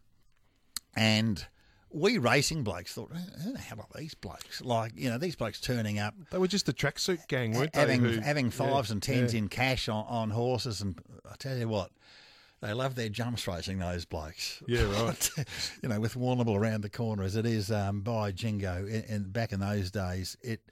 and 0.97 1.45
we 1.91 2.19
racing 2.19 2.65
blokes 2.65 2.93
thought, 2.93 3.13
who 3.43 3.53
the 3.53 3.59
hell 3.59 3.81
are 3.81 3.99
these 4.01 4.15
blokes? 4.15 4.63
Like, 4.63 4.93
you 4.97 5.11
know, 5.11 5.19
these 5.19 5.37
blokes 5.37 5.61
turning 5.61 5.99
up, 5.99 6.15
They 6.31 6.39
were 6.39 6.49
just 6.49 6.67
the 6.67 6.73
tracksuit 6.73 7.29
gang, 7.29 7.53
weren't 7.53 7.73
they? 7.73 7.81
having 7.81 8.01
who- 8.01 8.21
having 8.21 8.51
fives 8.51 8.89
yeah, 8.89 8.93
and 8.93 9.03
tens 9.03 9.35
yeah. 9.35 9.39
in 9.39 9.49
cash 9.49 9.89
on, 9.89 10.05
on 10.09 10.31
horses, 10.31 10.81
and 10.81 10.99
I 11.31 11.35
tell 11.37 11.57
you 11.57 11.69
what. 11.69 11.91
They 12.61 12.73
love 12.73 12.95
their 12.95 13.11
jumps 13.11 13.47
racing, 13.47 13.79
those 13.79 14.07
blokes. 14.07 14.63
Yeah, 14.67 14.91
right. 15.03 15.31
you 15.83 15.89
know, 15.91 16.01
with 16.01 16.15
Warrnambool 16.15 16.57
around 16.57 16.81
the 16.81 16.89
corner 16.89 17.23
as 17.23 17.37
it 17.37 17.45
is 17.45 17.71
um, 17.71 18.01
by 18.01 18.33
Jingo. 18.33 18.87
And, 18.87 19.05
and 19.07 19.33
back 19.35 19.53
in 19.53 19.61
those 19.61 19.91
days, 19.91 20.39
it, 20.41 20.63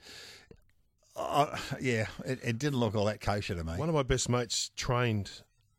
uh, 1.15 1.55
yeah, 1.79 2.07
it, 2.25 2.39
it 2.43 2.57
didn't 2.57 2.79
look 2.79 2.95
all 2.95 3.05
that 3.05 3.21
kosher 3.21 3.53
to 3.53 3.63
me. 3.63 3.73
One 3.73 3.89
of 3.89 3.95
my 3.95 4.01
best 4.01 4.27
mates 4.27 4.71
trained 4.75 5.29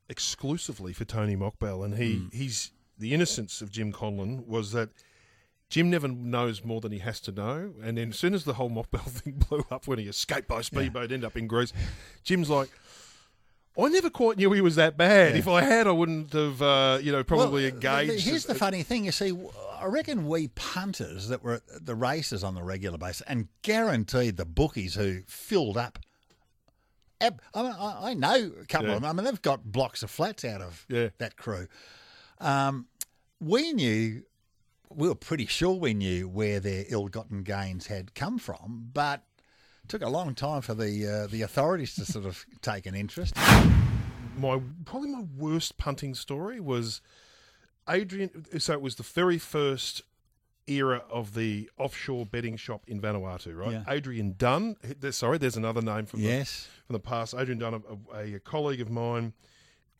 exclusively 0.08 0.92
for 0.92 1.04
Tony 1.04 1.36
Mokbel, 1.36 1.84
and 1.84 1.96
he 1.96 2.26
he's 2.32 2.70
the 2.98 3.12
innocence 3.12 3.60
of 3.60 3.70
Jim 3.70 3.92
Conlon 3.92 4.46
was 4.46 4.72
that 4.72 4.90
Jim 5.70 5.90
never 5.90 6.06
knows 6.08 6.64
more 6.64 6.80
than 6.80 6.92
he 6.92 6.98
has 6.98 7.20
to 7.20 7.32
know, 7.32 7.72
and 7.82 7.98
then 7.98 8.10
as 8.10 8.18
soon 8.18 8.34
as 8.34 8.44
the 8.44 8.54
whole 8.54 8.70
Mokbel 8.70 9.00
thing 9.08 9.34
blew 9.48 9.64
up 9.70 9.86
when 9.86 9.98
he 9.98 10.06
escaped 10.06 10.46
by 10.48 10.60
speedboat, 10.60 11.04
ended 11.10 11.24
up 11.24 11.36
in 11.36 11.46
Greece, 11.46 11.72
Jim's 12.22 12.50
like. 12.50 12.70
I 13.76 13.88
never 13.88 14.08
quite 14.08 14.36
knew 14.36 14.52
he 14.52 14.60
was 14.60 14.76
that 14.76 14.96
bad. 14.96 15.34
If 15.34 15.48
I 15.48 15.62
had, 15.62 15.88
I 15.88 15.90
wouldn't 15.90 16.32
have, 16.32 16.62
uh, 16.62 17.00
you 17.02 17.10
know, 17.10 17.24
probably 17.24 17.64
Well, 17.64 17.74
engaged. 17.74 18.24
Here's 18.24 18.44
the 18.44 18.54
funny 18.54 18.84
thing, 18.84 19.04
you 19.04 19.10
see, 19.10 19.36
I 19.80 19.86
reckon 19.86 20.28
we 20.28 20.46
punters 20.46 21.26
that 21.26 21.42
were 21.42 21.54
at 21.54 21.84
the 21.84 21.96
races 21.96 22.44
on 22.44 22.54
the 22.54 22.62
regular 22.62 22.98
basis, 22.98 23.22
and 23.26 23.48
guaranteed 23.62 24.36
the 24.36 24.44
bookies 24.44 24.94
who 24.94 25.22
filled 25.26 25.76
up. 25.76 25.98
Ab- 27.20 27.40
I, 27.54 27.62
mean, 27.62 27.72
I 27.72 28.10
I 28.10 28.14
know 28.14 28.52
a 28.60 28.66
couple 28.66 28.88
Yeah. 28.88 28.96
of 28.96 29.02
them. 29.02 29.10
I 29.10 29.12
mean, 29.12 29.24
they've 29.24 29.42
got 29.42 29.64
blocks 29.64 30.02
of 30.02 30.10
flats 30.10 30.44
out 30.44 30.60
of 30.60 30.84
Yeah. 30.88 31.08
that 31.18 31.36
crew. 31.36 31.68
Um, 32.40 32.86
we 33.40 33.72
knew, 33.72 34.22
we 34.90 35.08
were 35.08 35.14
pretty 35.14 35.46
sure 35.46 35.72
we 35.74 35.94
knew 35.94 36.28
where 36.28 36.60
their 36.60 36.84
ill-gotten 36.88 37.42
gains 37.42 37.86
had 37.86 38.14
come 38.14 38.38
from, 38.38 38.90
but 38.92 39.22
it 39.82 39.88
took 39.88 40.02
a 40.02 40.08
long 40.08 40.34
time 40.34 40.62
for 40.62 40.74
the 40.74 41.06
uh, 41.06 41.26
the 41.26 41.42
authorities 41.42 41.94
to 41.96 42.04
sort 42.06 42.24
of 42.26 42.44
take 42.62 42.86
an 42.86 42.94
interest. 42.94 43.34
my 44.36 44.60
probably 44.84 45.10
my 45.10 45.24
worst 45.36 45.76
punting 45.78 46.14
story 46.14 46.58
was 46.60 47.00
Adrian. 47.88 48.44
So 48.58 48.72
it 48.72 48.80
was 48.80 48.96
the 48.96 49.02
very 49.02 49.38
first 49.38 50.02
era 50.66 51.02
of 51.10 51.34
the 51.34 51.70
offshore 51.78 52.26
betting 52.26 52.56
shop 52.56 52.82
in 52.86 53.00
Vanuatu, 53.00 53.56
right? 53.56 53.72
Yeah. 53.72 53.84
Adrian 53.88 54.34
Dunn. 54.38 54.76
Sorry, 55.10 55.38
there's 55.38 55.56
another 55.56 55.82
name 55.82 56.06
from 56.06 56.20
the, 56.22 56.26
Yes. 56.28 56.68
from 56.86 56.94
the 56.94 57.00
past. 57.00 57.34
Adrian 57.36 57.58
Dunn, 57.58 57.82
a, 58.14 58.18
a, 58.36 58.38
colleague 58.40 58.80
of 58.80 58.90
mine, 58.90 59.32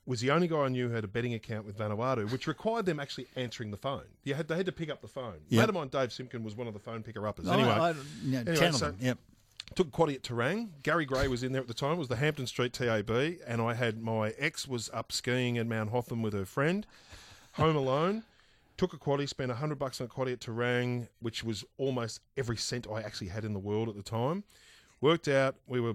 was 0.06 0.20
the 0.20 0.30
only 0.30 0.48
guy 0.48 0.58
I 0.60 0.68
knew 0.68 0.88
who 0.88 0.94
had 0.94 1.04
a 1.04 1.08
betting 1.08 1.34
account 1.34 1.64
with 1.66 1.78
Vanuatu, 1.78 2.30
which 2.30 2.46
required 2.46 2.86
them 2.86 3.00
actually 3.00 3.26
answering 3.36 3.70
the 3.70 3.76
phone. 3.76 4.04
You 4.24 4.34
had 4.34 4.48
they 4.48 4.56
had 4.56 4.66
to 4.66 4.72
pick 4.72 4.90
up 4.90 5.00
the 5.02 5.08
phone. 5.08 5.40
Yep. 5.48 5.60
Mate 5.60 5.68
of 5.68 5.74
mine, 5.74 5.88
Dave 5.88 6.12
Simpkin, 6.12 6.42
was 6.44 6.54
one 6.54 6.66
of 6.66 6.74
the 6.74 6.80
phone 6.80 7.02
picker 7.02 7.26
uppers. 7.26 7.48
Oh, 7.48 7.52
Anyway, 7.52 7.68
I- 7.70 7.90
I- 7.90 7.94
yeah, 8.24 8.38
anyway, 8.46 8.70
so- 8.72 8.94
Yep. 9.00 9.18
took 9.74 9.90
quaddy 9.90 10.14
at 10.14 10.22
Terang. 10.22 10.68
Gary 10.82 11.04
Gray 11.06 11.26
was 11.28 11.42
in 11.42 11.52
there 11.52 11.62
at 11.62 11.68
the 11.68 11.74
time. 11.74 11.92
It 11.92 11.98
was 11.98 12.08
the 12.08 12.16
Hampton 12.16 12.46
Street 12.46 12.72
TAB, 12.74 13.10
and 13.46 13.62
I 13.62 13.74
had 13.74 14.02
my 14.02 14.30
ex 14.38 14.68
was 14.68 14.90
up 14.92 15.10
skiing 15.10 15.56
at 15.58 15.66
Mount 15.66 15.90
Hotham 15.90 16.20
with 16.22 16.34
her 16.34 16.44
friend, 16.44 16.86
home 17.52 17.74
alone. 17.76 18.24
Took 18.76 18.92
a 18.92 18.98
quaddy, 18.98 19.28
spent 19.28 19.50
a 19.50 19.54
hundred 19.54 19.78
bucks 19.78 20.00
on 20.00 20.06
a 20.06 20.10
quaddy 20.10 20.32
at 20.32 20.40
Terang, 20.40 21.08
which 21.20 21.44
was 21.44 21.64
almost 21.78 22.20
every 22.36 22.56
cent 22.56 22.86
I 22.90 23.02
actually 23.02 23.28
had 23.28 23.44
in 23.44 23.52
the 23.52 23.58
world 23.60 23.88
at 23.88 23.96
the 23.96 24.02
time. 24.02 24.44
Worked 25.00 25.28
out. 25.28 25.56
We 25.66 25.80
were 25.80 25.94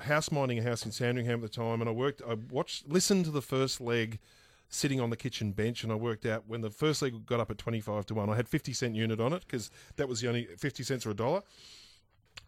house 0.00 0.30
minding 0.30 0.58
a 0.58 0.62
house 0.62 0.84
in 0.84 0.92
Sandringham 0.92 1.42
at 1.42 1.42
the 1.42 1.48
time, 1.48 1.80
and 1.80 1.90
I 1.90 1.92
worked. 1.92 2.22
I 2.26 2.34
watched, 2.50 2.88
listened 2.88 3.24
to 3.26 3.30
the 3.30 3.42
first 3.42 3.80
leg, 3.80 4.18
sitting 4.68 5.00
on 5.00 5.10
the 5.10 5.16
kitchen 5.16 5.52
bench, 5.52 5.82
and 5.82 5.92
I 5.92 5.96
worked 5.96 6.26
out 6.26 6.44
when 6.46 6.60
the 6.60 6.70
first 6.70 7.02
leg 7.02 7.26
got 7.26 7.40
up 7.40 7.50
at 7.50 7.58
twenty 7.58 7.80
five 7.80 8.06
to 8.06 8.14
one. 8.14 8.30
I 8.30 8.36
had 8.36 8.48
fifty 8.48 8.72
cent 8.72 8.94
unit 8.94 9.20
on 9.20 9.32
it 9.32 9.42
because 9.46 9.70
that 9.96 10.08
was 10.08 10.20
the 10.20 10.28
only 10.28 10.46
fifty 10.56 10.84
cents 10.84 11.04
or 11.04 11.10
a 11.10 11.14
dollar. 11.14 11.42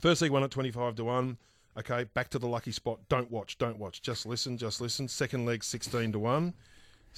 First 0.00 0.22
leg 0.22 0.30
won 0.30 0.44
at 0.44 0.50
25 0.50 0.94
to 0.96 1.04
1. 1.04 1.38
Okay, 1.78 2.04
back 2.14 2.28
to 2.30 2.38
the 2.38 2.46
lucky 2.46 2.72
spot. 2.72 3.00
Don't 3.08 3.30
watch, 3.30 3.58
don't 3.58 3.78
watch. 3.78 4.02
Just 4.02 4.26
listen, 4.26 4.56
just 4.56 4.80
listen. 4.80 5.08
Second 5.08 5.44
leg, 5.46 5.62
16 5.62 6.12
to 6.12 6.18
1. 6.18 6.54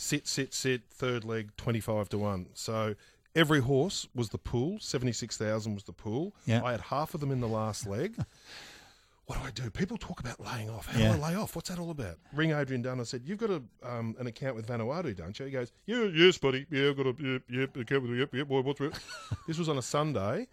Sit, 0.01 0.27
sit, 0.27 0.55
sit. 0.55 0.81
Third 0.91 1.27
leg, 1.27 1.51
25 1.59 2.09
to 2.09 2.19
1. 2.19 2.47
So 2.55 2.95
every 3.37 3.61
horse 3.61 4.09
was 4.15 4.31
the 4.31 4.39
pool. 4.39 4.79
76,000 4.81 5.75
was 5.75 5.85
the 5.85 5.93
pool. 5.93 6.35
Yeah. 6.47 6.63
I 6.65 6.71
had 6.73 6.81
half 6.81 7.13
of 7.13 7.21
them 7.21 7.31
in 7.31 7.41
the 7.41 7.47
last 7.47 7.87
leg. 7.87 8.17
what 9.27 9.39
do 9.39 9.45
I 9.47 9.51
do? 9.51 9.69
People 9.71 9.99
talk 9.99 10.19
about 10.19 10.41
laying 10.41 10.71
off. 10.71 10.87
How 10.87 10.99
Yeah. 10.99 11.15
do 11.17 11.23
I 11.23 11.29
lay 11.29 11.35
off? 11.37 11.55
What's 11.55 11.69
that 11.69 11.79
all 11.79 11.91
about? 11.91 12.17
Ring 12.33 12.53
Adrian 12.53 12.81
Dunn. 12.81 12.99
I 12.99 13.03
said, 13.03 13.23
You've 13.27 13.37
got 13.39 13.51
a, 13.51 13.63
um, 13.83 14.17
an 14.19 14.27
account 14.27 14.57
with 14.57 14.67
Vanuatu, 14.67 15.15
don't 15.15 15.39
you? 15.39 15.45
He 15.45 15.53
goes, 15.53 15.71
Yeah, 15.85 16.05
yes, 16.05 16.39
buddy. 16.39 16.65
Yeah, 16.71 16.89
I've 16.89 16.97
got 16.97 17.07
a 17.07 17.15
yep, 17.23 17.43
yep, 17.51 17.77
account 17.77 18.03
with 18.09 18.19
yep, 18.19 18.35
yep, 18.35 18.49
boy, 18.49 18.63
what's 18.63 18.81
it? 18.81 18.95
this 19.47 19.59
was 19.59 19.69
on 19.69 19.77
a 19.77 19.83
Sunday. 19.83 20.49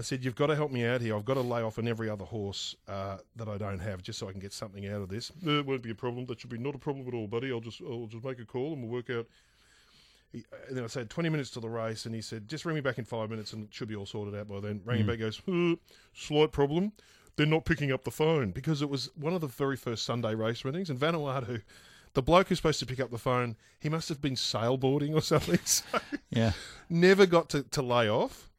I 0.00 0.02
said, 0.02 0.24
You've 0.24 0.34
got 0.34 0.46
to 0.46 0.56
help 0.56 0.72
me 0.72 0.84
out 0.86 1.00
here. 1.00 1.14
I've 1.14 1.24
got 1.24 1.34
to 1.34 1.40
lay 1.42 1.62
off 1.62 1.78
on 1.78 1.86
every 1.86 2.08
other 2.08 2.24
horse 2.24 2.74
uh, 2.88 3.18
that 3.36 3.48
I 3.48 3.58
don't 3.58 3.78
have 3.80 4.02
just 4.02 4.18
so 4.18 4.28
I 4.28 4.32
can 4.32 4.40
get 4.40 4.52
something 4.52 4.86
out 4.88 5.02
of 5.02 5.08
this. 5.08 5.30
It 5.44 5.66
won't 5.66 5.82
be 5.82 5.90
a 5.90 5.94
problem. 5.94 6.24
That 6.26 6.40
should 6.40 6.50
be 6.50 6.58
not 6.58 6.74
a 6.74 6.78
problem 6.78 7.06
at 7.06 7.14
all, 7.14 7.26
buddy. 7.26 7.52
I'll 7.52 7.60
just 7.60 7.80
I'll 7.82 8.06
just 8.06 8.24
make 8.24 8.38
a 8.40 8.44
call 8.44 8.72
and 8.72 8.82
we'll 8.82 8.90
work 8.92 9.10
out. 9.10 9.26
He, 10.32 10.44
and 10.68 10.76
then 10.76 10.84
I 10.84 10.86
said, 10.86 11.10
20 11.10 11.28
minutes 11.28 11.50
to 11.50 11.60
the 11.60 11.68
race, 11.68 12.06
and 12.06 12.14
he 12.14 12.20
said, 12.20 12.48
Just 12.48 12.64
ring 12.64 12.74
me 12.76 12.80
back 12.80 12.98
in 12.98 13.04
five 13.04 13.28
minutes 13.30 13.52
and 13.52 13.64
it 13.64 13.74
should 13.74 13.88
be 13.88 13.96
all 13.96 14.06
sorted 14.06 14.34
out 14.34 14.48
by 14.48 14.60
then. 14.60 14.80
Rang 14.84 15.00
him 15.00 15.06
back, 15.06 15.18
goes, 15.18 15.40
"Uh, 15.46 15.74
Slight 16.14 16.52
problem. 16.52 16.92
They're 17.36 17.46
not 17.46 17.64
picking 17.64 17.90
up 17.92 18.04
the 18.04 18.10
phone 18.10 18.50
because 18.50 18.82
it 18.82 18.88
was 18.90 19.10
one 19.16 19.34
of 19.34 19.40
the 19.40 19.46
very 19.46 19.76
first 19.76 20.04
Sunday 20.04 20.34
race 20.34 20.64
meetings. 20.64 20.90
And 20.90 20.98
Vanuatu, 20.98 21.62
the 22.14 22.22
bloke 22.22 22.48
who's 22.48 22.58
supposed 22.58 22.80
to 22.80 22.86
pick 22.86 23.00
up 23.00 23.10
the 23.10 23.18
phone, 23.18 23.56
he 23.78 23.88
must 23.88 24.08
have 24.08 24.20
been 24.20 24.34
sailboarding 24.34 25.14
or 25.14 25.20
something. 25.22 25.58
So 25.64 25.84
Yeah. 26.30 26.52
never 26.88 27.26
got 27.26 27.48
to, 27.50 27.62
to 27.62 27.82
lay 27.82 28.08
off. 28.10 28.49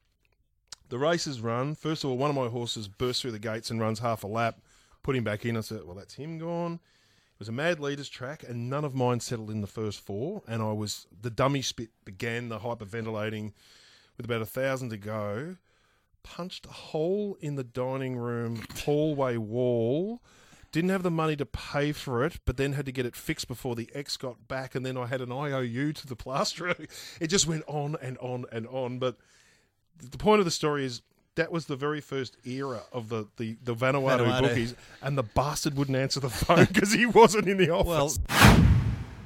The 0.92 1.00
races 1.00 1.40
run. 1.40 1.74
First 1.74 2.04
of 2.04 2.10
all, 2.10 2.18
one 2.18 2.30
of 2.30 2.36
my 2.36 2.50
horses 2.50 2.90
bursts 2.90 3.22
through 3.22 3.32
the 3.32 3.40
gates 3.40 3.72
and 3.72 3.80
runs 3.80 4.00
half 4.00 4.26
a 4.26 4.28
lap. 4.28 4.60
Put 5.04 5.16
him 5.16 5.24
back 5.24 5.46
in. 5.46 5.56
I 5.56 5.62
said, 5.62 5.86
"Well, 5.86 5.96
that's 5.96 6.16
him 6.16 6.38
gone." 6.38 6.74
It 6.74 7.40
was 7.40 7.48
a 7.48 7.54
mad 7.54 7.80
leaders 7.80 8.10
track, 8.10 8.44
and 8.44 8.70
none 8.70 8.84
of 8.84 8.94
mine 8.94 9.22
settled 9.22 9.50
in 9.50 9.62
the 9.62 9.68
first 9.68 10.02
four. 10.02 10.44
And 10.50 10.62
I 10.62 10.74
was 10.74 11.08
the 11.22 11.30
dummy 11.30 11.62
spit 11.62 11.92
began 12.04 12.50
the 12.50 12.60
hyperventilating 12.60 13.54
with 14.18 14.26
about 14.26 14.42
a 14.42 14.46
thousand 14.46 14.90
to 14.90 14.98
go. 14.98 15.56
Punched 16.24 16.66
a 16.66 16.74
hole 16.74 17.38
in 17.40 17.56
the 17.56 17.64
dining 17.64 18.18
room 18.18 18.66
hallway 18.84 19.38
wall. 19.38 20.22
Didn't 20.74 20.90
have 20.90 21.04
the 21.04 21.12
money 21.12 21.38
to 21.38 21.46
pay 21.46 21.94
for 21.94 22.26
it, 22.26 22.42
but 22.44 22.58
then 22.58 22.74
had 22.74 22.86
to 22.86 22.92
get 22.92 23.06
it 23.06 23.16
fixed 23.16 23.48
before 23.48 23.76
the 23.76 23.90
ex 23.94 24.18
got 24.18 24.50
back, 24.50 24.76
and 24.76 24.86
then 24.86 24.98
I 24.98 25.06
had 25.06 25.22
an 25.22 25.32
IOU 25.32 25.94
to 25.94 26.06
the 26.06 26.18
plasterer. 26.18 26.76
It 27.22 27.28
just 27.28 27.48
went 27.48 27.64
on 27.66 27.96
and 28.02 28.18
on 28.18 28.44
and 28.52 28.68
on. 28.68 29.00
But 29.00 29.16
the 30.02 30.18
point 30.18 30.40
of 30.40 30.46
the 30.46 30.52
story 30.52 30.86
is 30.86 31.02
that 31.36 31.52
was 31.52 31.66
the 31.66 31.76
very 31.76 32.02
first 32.02 32.38
era 32.46 32.82
of 32.92 33.10
the 33.10 33.28
the, 33.38 33.58
the 33.64 33.74
Vanuatu, 33.74 34.20
Vanuatu. 34.26 34.42
bookies, 34.42 34.76
and 35.02 35.18
the 35.18 35.24
bastard 35.24 35.76
wouldn't 35.78 35.98
answer 35.98 36.20
the 36.20 36.30
phone 36.30 36.66
because 36.72 36.92
he 36.94 37.06
wasn't 37.06 37.48
in 37.48 37.58
the 37.58 37.70
office. 37.70 38.20
Well, 38.30 38.66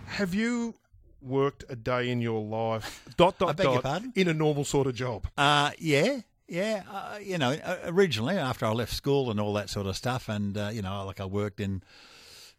have 0.06 0.34
you 0.34 0.76
worked 1.22 1.64
a 1.70 1.76
day 1.76 2.10
in 2.10 2.22
your 2.22 2.42
life? 2.42 3.06
Dot 3.18 3.40
dot 3.40 3.50
I 3.50 3.54
beg 3.54 3.66
your 3.66 3.74
dot 3.76 3.84
pardon? 3.84 4.14
in 4.16 4.28
a 4.28 4.34
normal 4.34 4.64
sort 4.66 4.88
of 4.88 4.96
job. 4.96 5.28
Uh, 5.38 5.72
yeah, 5.80 6.20
yeah. 6.48 6.84
Uh, 6.92 7.18
you 7.22 7.38
know, 7.38 7.58
originally 7.86 8.38
after 8.38 8.66
I 8.66 8.72
left 8.72 8.94
school 8.94 9.32
and 9.32 9.40
all 9.40 9.54
that 9.54 9.70
sort 9.70 9.88
of 9.88 9.96
stuff, 9.98 10.30
and 10.30 10.58
uh, 10.58 10.70
you 10.72 10.82
know, 10.82 11.06
like 11.06 11.20
I 11.20 11.26
worked 11.26 11.60
in, 11.60 11.82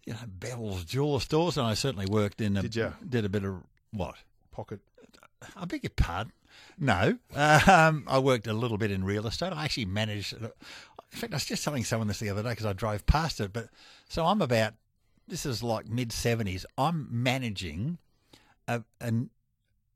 you 0.05 0.13
know, 0.15 0.19
Beville's 0.27 0.85
jeweler 0.85 1.21
stores, 1.21 1.57
and 1.57 1.67
I 1.67 1.75
certainly 1.75 2.07
worked 2.07 2.41
in. 2.41 2.57
A, 2.57 2.63
Did 2.63 2.77
ya? 2.77 2.91
Did 3.09 3.25
a 3.25 3.29
bit 3.29 3.45
of 3.45 3.63
what? 3.93 4.17
Pocket. 4.51 4.81
I 5.55 5.65
beg 5.67 5.85
your 5.85 5.91
pardon. 5.95 6.33
No, 6.79 7.19
um, 7.35 8.05
I 8.07 8.19
worked 8.19 8.47
a 8.47 8.53
little 8.53 8.77
bit 8.79 8.91
in 8.91 9.03
real 9.05 9.27
estate. 9.27 9.53
I 9.53 9.65
actually 9.65 9.87
managed. 9.87 10.35
In 10.35 10.51
fact, 11.11 11.33
I 11.33 11.37
was 11.37 11.45
just 11.47 11.65
telling 11.65 11.85
someone 11.85 12.09
this 12.09 12.19
the 12.19 12.29
other 12.29 12.43
day 12.43 12.51
because 12.51 12.67
I 12.67 12.73
drove 12.75 13.07
past 13.07 13.41
it. 13.41 13.53
But 13.53 13.69
so 14.09 14.27
I'm 14.27 14.43
about. 14.43 14.75
This 15.29 15.45
is 15.47 15.63
like 15.63 15.89
mid 15.89 16.13
seventies. 16.13 16.67
I'm 16.77 17.09
managing, 17.11 17.99
a, 18.69 18.83
an. 19.01 19.31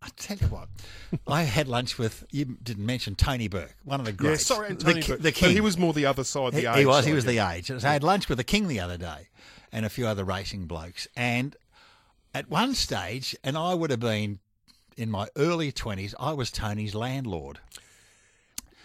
I 0.02 0.08
tell 0.16 0.38
you 0.38 0.46
what, 0.46 0.68
I 1.26 1.42
had 1.42 1.68
lunch 1.68 1.98
with. 1.98 2.24
You 2.30 2.56
didn't 2.62 2.86
mention 2.86 3.14
Tony 3.14 3.48
Bourke, 3.48 3.76
one 3.84 4.00
of 4.00 4.06
the 4.06 4.12
Yeah, 4.12 4.16
greats. 4.16 4.46
sorry, 4.46 4.68
the, 4.68 4.72
Anthony, 4.72 5.02
ki- 5.02 5.12
but, 5.12 5.22
the 5.22 5.28
but 5.28 5.34
king. 5.34 5.50
he 5.52 5.60
was 5.60 5.76
more 5.76 5.92
the 5.92 6.06
other 6.06 6.24
side. 6.24 6.54
The 6.54 6.60
He, 6.62 6.66
age 6.66 6.76
he 6.78 6.86
was. 6.86 7.04
He 7.04 7.12
was 7.12 7.24
yeah. 7.26 7.32
the 7.52 7.56
age. 7.58 7.66
So 7.66 7.76
I 7.88 7.92
had 7.92 8.02
lunch 8.02 8.28
with 8.28 8.38
the 8.38 8.44
king 8.44 8.66
the 8.68 8.80
other 8.80 8.96
day, 8.96 9.28
and 9.70 9.84
a 9.84 9.90
few 9.90 10.06
other 10.06 10.24
racing 10.24 10.64
blokes. 10.64 11.06
And 11.14 11.54
at 12.34 12.48
one 12.48 12.74
stage, 12.74 13.36
and 13.44 13.58
I 13.58 13.74
would 13.74 13.90
have 13.90 14.00
been 14.00 14.38
in 15.00 15.10
my 15.10 15.28
early 15.36 15.72
twenties, 15.72 16.14
I 16.20 16.32
was 16.32 16.50
Tony's 16.50 16.94
landlord. 16.94 17.58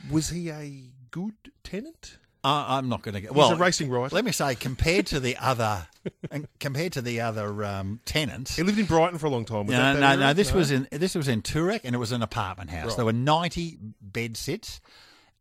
Was 0.09 0.29
he 0.29 0.49
a 0.49 0.83
good 1.11 1.33
tenant? 1.63 2.17
I, 2.43 2.77
I'm 2.77 2.89
not 2.89 3.01
going 3.01 3.15
to 3.15 3.21
get 3.21 3.31
He's 3.31 3.37
well. 3.37 3.53
a 3.53 3.55
racing 3.55 3.89
writer. 3.89 4.13
Let 4.13 4.23
me 4.23 4.31
say, 4.31 4.53
compared 4.53 5.07
to 5.07 5.19
the 5.19 5.35
other, 5.37 5.87
and 6.29 6.47
compared 6.59 6.93
to 6.93 7.01
the 7.01 7.21
other 7.21 7.65
um, 7.65 8.01
tenants. 8.05 8.55
He 8.55 8.61
lived 8.61 8.77
in 8.77 8.85
Brighton 8.85 9.17
for 9.17 9.25
a 9.25 9.31
long 9.31 9.45
time. 9.45 9.65
Was 9.65 9.75
No, 9.75 9.81
that 9.95 9.99
no, 9.99 10.15
no, 10.15 10.25
era? 10.25 10.33
This 10.35 10.53
was 10.53 10.69
in 10.69 10.87
this 10.91 11.15
was 11.15 11.27
in 11.27 11.41
Toorak, 11.41 11.81
and 11.83 11.95
it 11.95 11.97
was 11.97 12.11
an 12.11 12.21
apartment 12.21 12.69
house. 12.69 12.89
Right. 12.89 12.95
There 12.97 13.05
were 13.05 13.13
ninety 13.13 13.79
bed 13.99 14.37
sits, 14.37 14.79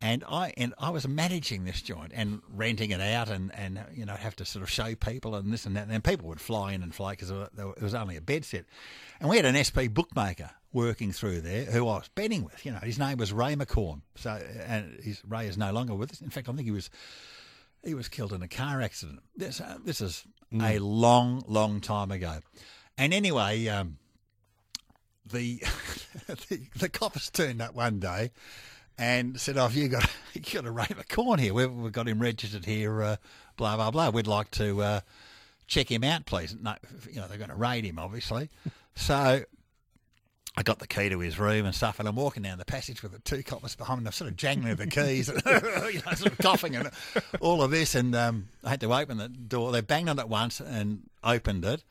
and 0.01 0.23
I 0.27 0.51
and 0.57 0.73
I 0.79 0.89
was 0.89 1.07
managing 1.07 1.65
this 1.65 1.79
joint 1.83 2.11
and 2.15 2.41
renting 2.51 2.89
it 2.89 3.01
out, 3.01 3.29
and 3.29 3.53
and 3.53 3.85
you 3.93 4.05
know 4.07 4.15
have 4.15 4.35
to 4.37 4.45
sort 4.45 4.63
of 4.63 4.69
show 4.71 4.95
people 4.95 5.35
and 5.35 5.53
this 5.53 5.67
and 5.67 5.75
that. 5.75 5.83
And 5.83 5.91
then 5.91 6.01
people 6.01 6.27
would 6.29 6.41
fly 6.41 6.73
in 6.73 6.81
and 6.81 6.95
fly 6.95 7.11
because 7.11 7.29
it 7.29 7.81
was 7.83 7.93
only 7.93 8.17
a 8.17 8.21
bed 8.21 8.45
sit, 8.45 8.65
and 9.19 9.29
we 9.29 9.35
had 9.35 9.45
an 9.45 9.63
SP 9.63 9.93
bookmaker 9.93 10.49
working 10.75 11.13
through 11.13 11.39
there 11.39 11.63
who 11.65 11.87
I 11.87 11.95
was 11.95 12.09
betting 12.13 12.43
with. 12.43 12.65
You 12.65 12.73
know, 12.73 12.79
his 12.79 12.99
name 12.99 13.17
was 13.17 13.31
Ray 13.31 13.55
McCorn. 13.55 14.01
So 14.15 14.39
and 14.67 14.99
his, 15.01 15.23
Ray 15.25 15.47
is 15.47 15.57
no 15.57 15.71
longer 15.71 15.95
with 15.95 16.11
us. 16.11 16.21
In 16.21 16.29
fact, 16.29 16.49
I 16.49 16.51
think 16.51 16.65
he 16.65 16.71
was 16.71 16.89
he 17.83 17.93
was 17.93 18.09
killed 18.09 18.33
in 18.33 18.43
a 18.43 18.47
car 18.47 18.81
accident. 18.81 19.21
This 19.35 19.61
uh, 19.61 19.77
this 19.83 20.01
is 20.01 20.25
a 20.61 20.77
long, 20.79 21.43
long 21.47 21.79
time 21.79 22.11
ago. 22.11 22.39
And 22.97 23.13
anyway, 23.13 23.67
um, 23.67 23.97
the, 25.31 25.63
the 26.27 26.61
the 26.77 26.89
coppers 26.89 27.29
turned 27.29 27.61
up 27.61 27.73
one 27.73 27.99
day 27.99 28.31
and 28.97 29.39
said, 29.39 29.57
"Oh, 29.57 29.69
you 29.69 29.87
got 29.87 30.09
you 30.33 30.41
got 30.41 30.65
a 30.65 30.71
Ray 30.71 30.85
McCorn 30.85 31.39
here. 31.39 31.53
We've, 31.53 31.71
we've 31.71 31.91
got 31.91 32.07
him 32.07 32.19
registered 32.19 32.65
here. 32.65 33.01
Uh, 33.01 33.15
blah 33.55 33.77
blah 33.77 33.91
blah. 33.91 34.09
We'd 34.09 34.27
like 34.27 34.51
to 34.51 34.81
uh, 34.81 34.99
check 35.67 35.89
him 35.89 36.03
out, 36.03 36.25
please." 36.25 36.53
No, 36.59 36.75
you 37.09 37.21
know 37.21 37.27
they're 37.29 37.37
going 37.37 37.49
to 37.49 37.55
raid 37.55 37.85
him, 37.85 37.97
obviously. 37.97 38.49
So 38.95 39.45
I 40.57 40.63
got 40.63 40.79
the 40.79 40.87
key 40.87 41.09
to 41.09 41.19
his 41.19 41.37
room 41.37 41.65
and 41.65 41.75
stuff, 41.75 41.99
and 41.99 42.07
I'm 42.07 42.15
walking 42.15 42.43
down 42.43 42.57
the 42.57 42.65
passage 42.65 43.03
with 43.03 43.11
the 43.11 43.19
two 43.19 43.43
coppers 43.43 43.75
behind 43.75 44.01
me. 44.01 44.07
I'm 44.07 44.11
sort 44.13 44.29
of 44.31 44.37
jangling 44.37 44.75
the 44.75 44.87
keys, 44.87 45.27
and, 45.29 45.41
you 45.93 46.01
know, 46.05 46.13
sort 46.13 46.31
of 46.31 46.37
coughing 46.37 46.75
and 46.77 46.89
all 47.41 47.61
of 47.61 47.71
this. 47.71 47.93
And 47.95 48.15
um, 48.15 48.47
I 48.63 48.69
had 48.69 48.79
to 48.81 48.93
open 48.93 49.17
the 49.17 49.27
door. 49.27 49.71
They 49.73 49.81
banged 49.81 50.07
on 50.09 50.17
it 50.19 50.29
once 50.29 50.59
and 50.61 51.09
opened 51.23 51.65
it, 51.65 51.83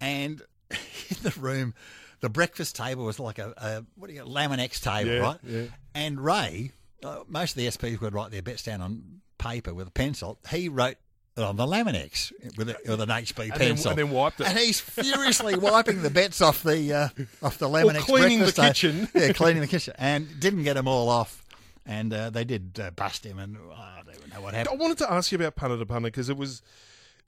and 0.00 0.40
in 0.70 1.16
the 1.22 1.34
room, 1.38 1.74
the 2.20 2.28
breakfast 2.30 2.76
table 2.76 3.04
was 3.04 3.20
like 3.20 3.38
a, 3.38 3.52
a 3.58 3.84
what 3.96 4.08
do 4.08 4.14
you 4.14 4.22
Laminex 4.24 4.80
table, 4.82 5.10
Yeah, 5.12 5.18
right? 5.20 5.38
yeah. 5.44 5.62
And 5.94 6.18
Ray, 6.24 6.72
uh, 7.04 7.20
most 7.28 7.52
of 7.52 7.56
the 7.56 7.66
SPs 7.66 8.00
would 8.00 8.14
write 8.14 8.30
their 8.30 8.42
bets 8.42 8.62
down 8.62 8.80
on 8.80 9.20
paper 9.38 9.74
with 9.74 9.86
a 9.88 9.90
pencil. 9.92 10.38
He 10.50 10.68
wrote 10.68 10.96
on 11.38 11.56
the 11.56 11.66
Laminex 11.66 12.32
with, 12.56 12.70
a, 12.70 12.76
with 12.86 13.00
an 13.00 13.08
HB 13.08 13.34
then- 13.36 13.50
pencil, 13.50 13.90
and 13.90 13.98
then 13.98 14.10
wiped 14.10 14.40
it. 14.40 14.48
And 14.48 14.58
he's 14.58 14.80
furiously 14.80 15.56
wiping 15.56 16.02
the 16.02 16.10
bets 16.10 16.40
off 16.40 16.62
the 16.62 16.92
uh, 16.92 17.08
off 17.42 17.58
the 17.58 17.68
Laminex 17.68 18.00
cleaning 18.00 18.40
the 18.40 18.52
breakfast 18.52 18.82
table. 18.82 19.06
kitchen. 19.06 19.08
yeah, 19.14 19.32
cleaning 19.32 19.60
the 19.60 19.66
kitchen, 19.68 19.94
and 19.98 20.40
didn't 20.40 20.64
get 20.64 20.74
them 20.74 20.88
all 20.88 21.08
off. 21.08 21.44
And 21.86 22.12
uh, 22.12 22.28
they 22.28 22.44
did 22.44 22.78
uh, 22.80 22.90
bust 22.90 23.24
him, 23.24 23.38
and 23.38 23.56
oh, 23.56 23.72
I 23.72 24.02
don't 24.04 24.14
even 24.16 24.28
know 24.30 24.42
what 24.42 24.52
happened. 24.52 24.78
I 24.78 24.82
wanted 24.82 24.98
to 24.98 25.10
ask 25.10 25.32
you 25.32 25.36
about 25.36 25.56
punter 25.56 25.78
to 25.78 25.86
punter 25.86 26.08
because 26.08 26.28
it 26.28 26.36
was, 26.36 26.60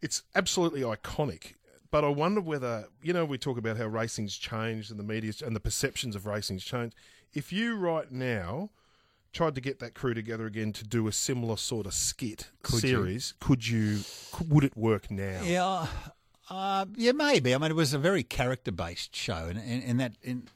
it's 0.02 0.22
absolutely 0.34 0.82
iconic. 0.82 1.54
but 1.90 2.04
I 2.04 2.08
wonder 2.08 2.42
whether 2.42 2.86
you 3.02 3.14
know 3.14 3.24
we 3.24 3.38
talk 3.38 3.56
about 3.56 3.78
how 3.78 3.86
racing's 3.86 4.36
changed 4.36 4.90
and 4.90 5.00
the 5.00 5.04
media's 5.04 5.40
and 5.40 5.56
the 5.56 5.60
perceptions 5.60 6.14
of 6.14 6.26
racing's 6.26 6.62
changed. 6.62 6.94
If 7.32 7.52
you 7.54 7.76
right 7.76 8.10
now 8.12 8.68
tried 9.32 9.54
to 9.54 9.60
get 9.60 9.78
that 9.78 9.94
crew 9.94 10.14
together 10.14 10.46
again 10.46 10.72
to 10.74 10.84
do 10.84 11.06
a 11.08 11.12
similar 11.12 11.56
sort 11.56 11.86
of 11.86 11.94
skit 11.94 12.50
Could 12.62 12.82
you? 12.82 12.88
series, 12.88 13.34
could 13.40 13.66
you? 13.66 14.00
Could, 14.32 14.50
would 14.50 14.64
it 14.64 14.76
work 14.76 15.10
now? 15.10 15.40
Yeah, 15.44 15.86
uh, 16.48 16.86
yeah, 16.96 17.12
maybe. 17.12 17.54
I 17.54 17.58
mean, 17.58 17.70
it 17.70 17.76
was 17.76 17.94
a 17.94 17.98
very 17.98 18.22
character-based 18.22 19.14
show, 19.14 19.46
and 19.48 19.58
and, 19.58 19.82
and 19.84 20.00
that 20.00 20.12
in, 20.22 20.48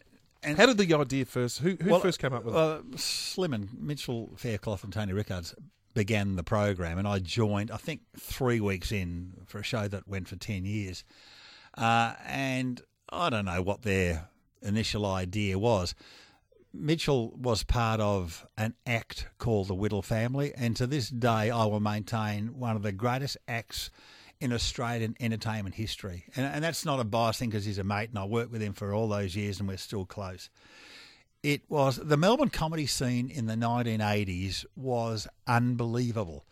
and 0.43 0.59
How 0.59 0.67
did 0.67 0.77
the 0.79 0.95
idea 0.95 1.25
first? 1.25 1.59
Who, 1.61 1.77
who 1.81 1.91
Well, 1.91 2.01
first 2.01 2.19
came 2.21 2.33
up 2.35 2.45
with 2.45 2.55
it? 2.55 2.59
uh, 2.59 2.81
Slim 2.97 3.55
and 3.55 3.69
Mitchell 3.81 4.33
Faircloth 4.37 4.85
and 4.85 4.93
Tony 4.93 5.13
Rickards 5.13 5.55
began 5.95 6.35
the 6.37 6.43
program, 6.43 6.99
and 6.99 7.07
I 7.09 7.19
joined. 7.21 7.71
I 7.71 7.77
think 7.77 8.01
three 8.19 8.61
weeks 8.61 8.91
in 8.93 9.35
for 9.47 9.59
a 9.61 9.63
show 9.63 9.87
that 9.89 10.09
went 10.09 10.29
for 10.29 10.37
ten 10.37 10.65
years, 10.65 11.05
uh, 11.79 12.15
and 12.27 12.81
I 13.11 13.31
don't 13.31 13.45
know 13.45 13.63
what 13.63 13.83
their 13.83 14.29
initial 14.63 15.07
idea 15.07 15.59
was. 15.59 15.95
Mitchell 16.75 17.33
was 17.37 17.63
part 17.63 18.01
of 18.01 18.47
an 18.59 18.75
act 18.87 19.29
called 19.39 19.69
the 19.69 19.75
Whittle 19.75 20.03
Family, 20.03 20.53
and 20.57 20.77
to 20.77 20.87
this 20.87 21.09
day, 21.09 21.51
I 21.51 21.65
will 21.67 21.81
maintain 21.81 22.59
one 22.59 22.77
of 22.77 22.83
the 22.83 22.93
greatest 22.93 23.37
acts 23.49 23.91
in 24.41 24.53
Australian 24.53 25.15
entertainment 25.21 25.77
history. 25.77 26.25
And, 26.37 26.45
and 26.45 26.65
that's 26.65 26.85
not 26.85 27.01
a 27.01 27.05
bias 27.05 27.39
thing 27.39 27.51
because 27.51 27.65
he's 27.65 27.79
a 27.79 27.85
mate, 27.85 28.11
and 28.11 28.19
I 28.19 28.25
worked 28.25 28.51
with 28.51 28.61
him 28.61 28.73
for 28.73 28.93
all 28.93 29.09
those 29.09 29.37
years, 29.37 29.61
and 29.61 29.69
we're 29.69 29.77
still 29.77 30.05
close 30.05 30.51
it 31.45 31.61
was 31.69 31.97
the 32.03 32.17
Melbourne 32.17 32.49
comedy 32.49 32.87
scene 32.87 33.29
in 33.29 33.45
the 33.45 33.55
1980s 33.55 34.65
was 34.75 35.29
unbelievable. 35.47 36.47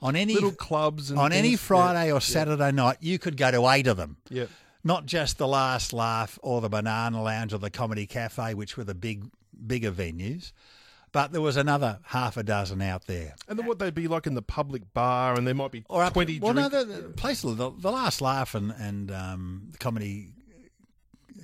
On 0.00 0.16
any 0.16 0.32
Little 0.32 0.52
clubs 0.52 1.10
and 1.10 1.20
on 1.20 1.30
any 1.30 1.56
Friday 1.56 2.06
yeah, 2.06 2.14
or 2.14 2.22
Saturday 2.22 2.72
night, 2.72 2.96
you 3.00 3.18
could 3.18 3.36
go 3.36 3.50
to 3.50 3.68
eight 3.68 3.86
of 3.86 3.98
them. 3.98 4.16
Yeah. 4.30 4.46
Not 4.82 5.04
just 5.04 5.36
the 5.36 5.46
Last 5.46 5.92
Laugh 5.92 6.38
or 6.42 6.62
the 6.62 6.70
Banana 6.70 7.22
Lounge 7.22 7.52
or 7.52 7.58
the 7.58 7.68
Comedy 7.68 8.06
Cafe, 8.06 8.54
which 8.54 8.78
were 8.78 8.84
the 8.84 8.94
big 8.94 9.24
bigger 9.66 9.90
venues, 9.92 10.52
but 11.12 11.32
there 11.32 11.40
was 11.40 11.56
another 11.56 11.98
half 12.04 12.36
a 12.36 12.42
dozen 12.42 12.80
out 12.82 13.06
there. 13.06 13.34
And 13.48 13.58
then 13.58 13.66
what 13.66 13.78
they'd 13.78 13.94
be 13.94 14.08
like 14.08 14.26
in 14.26 14.34
the 14.34 14.42
public 14.42 14.92
bar, 14.94 15.34
and 15.36 15.46
there 15.46 15.54
might 15.54 15.72
be 15.72 15.84
Or 15.88 16.02
up, 16.02 16.12
twenty. 16.14 16.38
well, 16.38 16.52
drink- 16.52 16.72
no, 16.72 16.84
the, 16.84 17.02
the 17.02 17.08
place, 17.10 17.42
the, 17.42 17.54
the 17.54 17.90
Last 17.90 18.20
Laugh 18.20 18.54
and, 18.54 18.70
and 18.72 19.10
um, 19.10 19.68
the 19.72 19.78
Comedy 19.78 20.32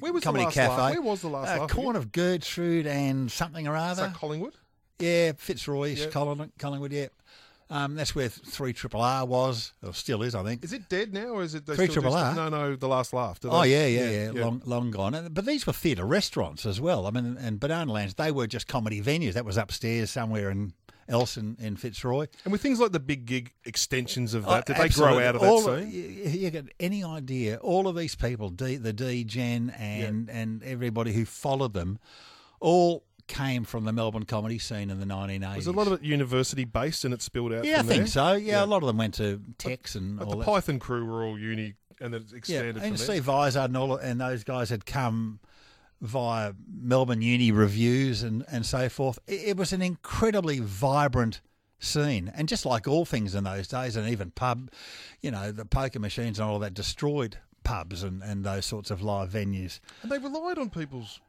Where 0.01 0.13
was 0.13 0.23
Comedy 0.25 0.43
the 0.45 0.47
last 0.47 0.55
Cafe. 0.55 0.77
laugh? 0.77 0.93
Where 0.93 1.03
was 1.03 1.21
the 1.23 1.29
last 1.29 1.57
uh, 1.57 1.61
laugh? 1.63 1.71
Corn 1.71 1.97
of 1.97 2.13
Gertrude 2.13 2.87
and 2.87 3.31
something 3.31 3.67
or 3.67 3.75
Is 3.77 3.83
other. 3.83 4.03
that 4.09 4.15
Collingwood? 4.15 4.55
Yeah, 4.99 5.33
Fitzroy, 5.37 5.95
Yeah. 5.95 6.07
Collingwood, 6.07 6.93
yeah. 6.93 7.07
Um, 7.69 7.97
that's 7.97 8.15
where 8.15 8.29
three 8.29 8.73
triple 8.73 9.01
R 9.01 9.27
was, 9.27 9.73
or 9.83 9.93
still 9.93 10.23
is, 10.23 10.37
I 10.37 10.45
think. 10.45 10.65
Is 10.65 10.73
it 10.73 10.89
dead 10.89 11.13
now, 11.13 11.31
or 11.31 11.43
is 11.43 11.55
it 11.57 11.67
Three 11.67 11.89
Triple? 11.89 12.15
R? 12.15 12.33
No, 12.33 12.49
no, 12.49 12.77
the 12.77 12.87
last 12.87 13.13
laugh. 13.13 13.41
Oh 13.45 13.63
they? 13.63 13.73
yeah, 13.73 13.87
yeah, 13.87 14.31
yeah, 14.31 14.45
long, 14.45 14.63
long 14.65 14.91
gone. 14.93 15.31
But 15.33 15.47
these 15.47 15.67
were 15.67 15.73
theatre 15.73 16.05
restaurants 16.05 16.65
as 16.65 16.81
well. 16.81 17.07
I 17.07 17.11
mean, 17.11 17.37
and 17.41 17.59
Banana 17.59 17.93
Lands, 17.93 18.15
they 18.15 18.31
were 18.31 18.47
just 18.47 18.69
comedy 18.69 19.03
venues. 19.03 19.33
That 19.33 19.45
was 19.45 19.57
upstairs 19.57 20.11
somewhere 20.11 20.51
in 20.51 20.75
else 21.09 21.37
in, 21.37 21.57
in 21.61 21.77
Fitzroy. 21.77 22.27
And 22.45 22.53
with 22.53 22.63
things 22.63 22.81
like 22.81 22.93
the 22.93 23.01
big 23.01 23.27
gig 23.27 23.53
extensions 23.65 24.35
of 24.35 24.45
that, 24.47 24.67
did 24.67 24.77
they 24.77 24.89
grow 24.89 25.19
out 25.19 25.35
of 25.35 25.41
that 25.41 25.49
all, 25.49 25.63
scene? 25.63 25.91
You, 25.91 26.31
you 26.31 26.51
get 26.51 26.67
any 26.79 27.03
idea? 27.03 27.57
All 27.57 27.89
of 27.89 27.97
these 27.97 28.15
people, 28.15 28.51
D, 28.51 28.77
the 28.77 28.93
D 28.93 29.25
Gen 29.25 29.71
and 29.77 30.31
and 30.31 30.63
everybody 30.63 31.13
who 31.13 31.25
followed 31.25 31.75
them, 31.75 31.99
all 32.61 33.05
came 33.27 33.65
from 33.65 33.85
the 33.85 33.93
Melbourne 33.93 34.25
comedy 34.25 34.59
scene 34.59 34.91
in 34.91 35.01
the 35.01 35.07
1980s. 35.07 35.57
Was 35.57 35.67
a 35.67 35.73
lot 35.73 35.87
of 35.87 35.95
it 35.95 36.03
university 36.03 36.65
based 36.65 37.05
and 37.05 37.13
it 37.13 37.23
spilled 37.23 37.53
out? 37.53 37.65
yeah, 37.65 37.81
I 37.81 37.83
think 37.83 37.99
there? 38.05 38.07
so. 38.07 38.33
Yeah, 38.35 38.59
Yeah. 38.59 38.65
a 38.65 38.67
lot 38.67 38.83
of 38.83 38.87
them 38.87 38.97
went 38.99 39.15
to 39.15 39.41
Tex 39.59 39.95
and 39.95 40.21
all 40.21 40.31
the 40.31 40.37
that. 40.39 40.45
Python 40.47 40.79
crew 40.79 41.05
were 41.05 41.25
all 41.25 41.39
uni, 41.39 41.75
and 42.01 42.13
then 42.15 42.25
it 42.33 42.49
Yeah, 42.49 42.61
and. 42.63 42.99
Steve 42.99 43.25
Vizard 43.25 43.65
and 43.65 43.77
all, 43.77 43.97
and 43.97 44.21
those 44.21 44.45
guys 44.45 44.71
had 44.71 44.87
come 44.87 45.41
via 46.01 46.53
Melbourne 46.71 47.23
Uni 47.23 47.51
revues 47.53 48.23
and, 48.23 48.45
and 48.51 48.67
so 48.67 48.89
forth. 48.89 49.19
It, 49.27 49.49
it 49.49 49.57
was 49.57 49.73
an 49.73 49.83
incredibly 49.83 50.61
vibrant 50.61 51.41
scene, 51.79 52.31
and 52.35 52.49
just 52.49 52.67
like 52.67 52.87
all 52.87 53.05
things 53.05 53.35
in 53.35 53.45
those 53.45 53.69
days, 53.69 53.97
and 53.97 54.09
even 54.09 54.31
pub, 54.31 54.71
you 55.21 55.31
know, 55.31 55.53
the 55.53 55.65
poker 55.65 55.99
machines 55.99 56.39
and 56.39 56.49
all 56.49 56.59
that 56.59 56.75
destroyed 56.75 57.39
pubs 57.65 58.03
and, 58.03 58.23
and 58.23 58.45
those 58.45 58.65
sorts 58.65 58.91
of 58.91 59.03
live 59.03 59.31
venues. 59.31 59.81
And 60.03 60.11
they 60.13 60.19
relied 60.19 60.59
on 60.59 60.71
people's 60.71 61.21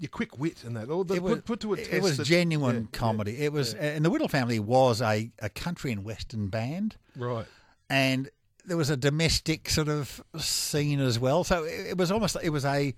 your 0.00 0.08
quick 0.08 0.36
wit 0.38 0.64
and 0.64 0.76
that. 0.76 0.88
Oh, 0.90 1.04
they 1.04 1.16
It 1.16 1.22
was, 1.22 1.34
put, 1.36 1.44
put 1.44 1.60
to 1.60 1.74
a 1.74 1.76
test. 1.76 1.92
it 1.92 2.02
was 2.02 2.16
that- 2.16 2.24
genuine 2.26 2.88
yeah, 2.92 2.98
comedy. 2.98 3.36
It 3.38 3.52
was, 3.52 3.74
and 3.74 4.04
the 4.04 4.10
Whittle 4.10 4.28
family 4.28 4.58
was 4.58 5.00
a, 5.00 5.30
a 5.38 5.48
country 5.50 5.92
and 5.92 6.02
western 6.04 6.48
band. 6.48 6.96
right. 7.16 7.46
and 7.88 8.28
there 8.66 8.76
was 8.76 8.90
a 8.90 8.96
domestic 8.96 9.70
sort 9.70 9.88
of 9.88 10.22
scene 10.38 11.00
as 11.00 11.18
well. 11.18 11.44
So 11.44 11.64
it, 11.64 11.88
it 11.90 11.96
was 11.98 12.10
almost 12.12 12.36
it 12.42 12.50
was 12.50 12.64
a 12.64 12.94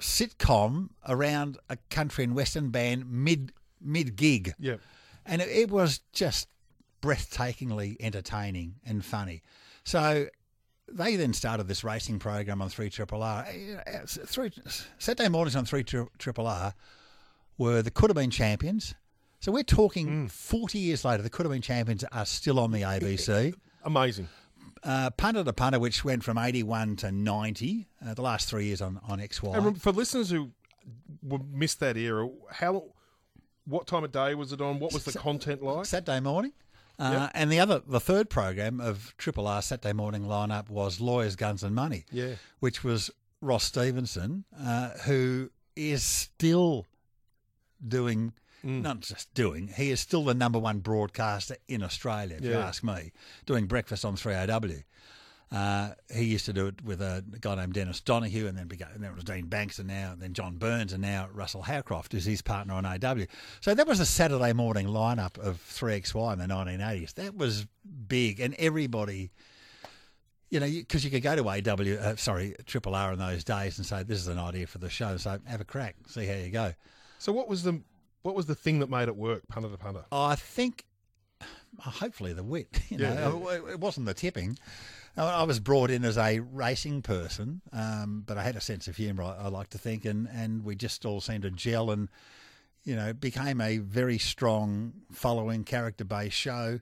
sitcom 0.00 0.90
around 1.08 1.58
a 1.68 1.76
country 1.90 2.24
and 2.24 2.34
western 2.34 2.70
band 2.70 3.10
mid 3.10 3.52
mid 3.80 4.16
gig, 4.16 4.54
Yeah. 4.58 4.76
and 5.26 5.42
it, 5.42 5.48
it 5.48 5.70
was 5.70 6.00
just 6.12 6.48
breathtakingly 7.02 7.96
entertaining 8.00 8.76
and 8.86 9.04
funny. 9.04 9.42
So 9.84 10.26
they 10.92 11.16
then 11.16 11.32
started 11.32 11.68
this 11.68 11.84
racing 11.84 12.18
program 12.18 12.60
on 12.62 12.68
three 12.68 12.90
triple 12.90 13.22
R. 13.22 13.46
Uh, 13.86 13.98
Three 14.06 14.50
Saturday 14.98 15.28
mornings 15.28 15.56
on 15.56 15.64
three 15.64 15.84
triple 15.84 16.46
R 16.46 16.74
were 17.58 17.82
the 17.82 17.90
Coodabeen 17.90 18.32
Champions. 18.32 18.94
So 19.40 19.52
we're 19.52 19.62
talking 19.62 20.28
forty 20.28 20.78
years 20.78 21.04
later. 21.04 21.22
The 21.22 21.30
Coodabeen 21.30 21.62
Champions 21.62 22.04
are 22.12 22.26
still 22.26 22.58
on 22.60 22.72
the 22.72 22.82
ABC 22.82 23.54
Amazing. 23.84 24.28
uh, 24.82 25.10
punter 25.10 25.44
to 25.44 25.52
punter, 25.52 25.78
which 25.78 26.04
went 26.04 26.22
from 26.24 26.36
81 26.38 26.96
to 26.96 27.12
90, 27.12 27.86
uh, 28.06 28.14
the 28.14 28.22
last 28.22 28.48
three 28.50 28.66
years 28.66 28.82
on, 28.82 29.00
on 29.08 29.18
XY. 29.18 29.56
And 29.56 29.80
for 29.80 29.92
listeners 29.92 30.28
who 30.30 30.50
missed 31.52 31.80
that 31.80 31.96
era, 31.96 32.28
how, 32.50 32.84
what 33.66 33.86
time 33.86 34.04
of 34.04 34.12
day 34.12 34.34
was 34.34 34.52
it 34.52 34.60
on? 34.60 34.78
What 34.78 34.92
was 34.92 35.04
the 35.04 35.18
content 35.18 35.62
like? 35.62 35.86
Saturday 35.86 36.20
morning. 36.20 36.52
Uh, 37.00 37.10
Yep. 37.12 37.30
And 37.34 37.50
the 37.52 37.58
other, 37.60 37.80
the 37.86 38.00
third 38.00 38.28
program 38.28 38.80
of 38.80 39.14
Triple 39.16 39.46
R 39.48 39.62
Saturday 39.62 39.94
morning 39.94 40.24
lineup 40.24 40.68
was 40.68 41.00
Lawyers, 41.00 41.34
Guns 41.36 41.62
and 41.62 41.74
Money, 41.74 42.04
Yeah. 42.12 42.34
which 42.58 42.84
was 42.84 43.10
Ross 43.40 43.64
Stevenson, 43.64 44.44
uh, 44.58 44.90
who 45.06 45.50
is 45.76 46.02
still 46.02 46.86
doing, 47.86 48.32
Mm. 48.64 48.82
not 48.82 49.00
just 49.00 49.32
doing, 49.32 49.68
he 49.68 49.90
is 49.90 50.00
still 50.00 50.22
the 50.24 50.34
number 50.34 50.58
one 50.58 50.80
broadcaster 50.80 51.56
in 51.66 51.82
Australia, 51.82 52.36
if 52.36 52.44
you 52.44 52.52
ask 52.54 52.84
me, 52.84 53.12
doing 53.46 53.66
breakfast 53.66 54.04
on 54.04 54.16
3AW. 54.16 54.84
Uh, 55.52 55.90
he 56.14 56.22
used 56.24 56.46
to 56.46 56.52
do 56.52 56.68
it 56.68 56.80
with 56.84 57.02
a 57.02 57.24
guy 57.40 57.56
named 57.56 57.72
Dennis 57.72 58.00
Donahue, 58.00 58.46
and 58.46 58.56
then 58.56 58.68
began, 58.68 58.88
and 58.94 59.02
then 59.02 59.10
it 59.10 59.14
was 59.16 59.24
Dean 59.24 59.46
Banks, 59.46 59.80
and 59.80 59.88
now 59.88 60.14
then 60.16 60.32
John 60.32 60.58
Burns, 60.58 60.92
and 60.92 61.02
now 61.02 61.28
Russel 61.32 61.62
Howcroft 61.62 62.14
is 62.14 62.24
his 62.24 62.40
partner 62.40 62.74
on 62.74 62.86
AW. 62.86 63.24
So 63.60 63.74
that 63.74 63.86
was 63.88 63.98
a 63.98 64.06
Saturday 64.06 64.52
morning 64.52 64.86
lineup 64.86 65.38
of 65.38 65.56
3XY 65.58 66.34
in 66.34 66.38
the 66.38 66.46
1980s. 66.46 67.14
That 67.14 67.36
was 67.36 67.66
big, 68.06 68.38
and 68.38 68.54
everybody, 68.60 69.32
you 70.50 70.60
know, 70.60 70.66
because 70.68 71.04
you, 71.04 71.10
could 71.10 71.22
go 71.24 71.34
to 71.34 71.48
AW, 71.48 71.98
uh, 72.00 72.14
sorry, 72.14 72.54
Triple 72.66 72.94
R 72.94 73.12
in 73.12 73.18
those 73.18 73.42
days 73.42 73.76
and 73.78 73.84
say, 73.84 74.04
"This 74.04 74.18
is 74.18 74.28
an 74.28 74.38
idea 74.38 74.68
for 74.68 74.78
the 74.78 74.88
show." 74.88 75.16
So 75.16 75.36
have 75.46 75.60
a 75.60 75.64
crack, 75.64 75.96
see 76.06 76.26
how 76.26 76.34
you 76.34 76.50
go. 76.50 76.74
So 77.18 77.32
what 77.32 77.48
was 77.48 77.64
the 77.64 77.80
what 78.22 78.36
was 78.36 78.46
the 78.46 78.54
thing 78.54 78.78
that 78.80 78.88
made 78.90 79.08
it 79.08 79.16
work, 79.16 79.42
punter 79.48 79.68
to 79.68 79.76
punter? 79.76 80.04
I 80.12 80.36
think, 80.36 80.84
hopefully, 81.80 82.34
the 82.34 82.44
wit. 82.44 82.68
You 82.88 82.98
Yeah, 82.98 83.14
know, 83.14 83.48
It- 83.48 83.64
it 83.72 83.80
wasn't 83.80 84.06
the 84.06 84.14
tipping. 84.14 84.56
I 85.16 85.22
I 85.22 85.42
was 85.44 85.60
brought 85.60 85.90
in 85.90 86.04
as 86.04 86.18
a 86.18 86.40
racing 86.40 87.02
person, 87.02 87.60
um, 87.72 88.24
but 88.26 88.38
I 88.38 88.42
had 88.42 88.56
a 88.56 88.60
sense 88.60 88.88
of 88.88 88.96
humour. 88.96 89.22
I, 89.24 89.44
I 89.44 89.48
like 89.48 89.70
to 89.70 89.78
think, 89.78 90.04
and 90.04 90.28
and 90.32 90.64
we 90.64 90.74
just 90.76 91.04
all 91.04 91.20
seemed 91.20 91.42
to 91.42 91.50
gel, 91.50 91.90
and 91.90 92.08
you 92.84 92.96
know, 92.96 93.12
became 93.12 93.60
a 93.60 93.78
very 93.78 94.18
strong 94.18 94.92
following, 95.12 95.64
character 95.64 96.04
based 96.04 96.36
show. 96.36 96.80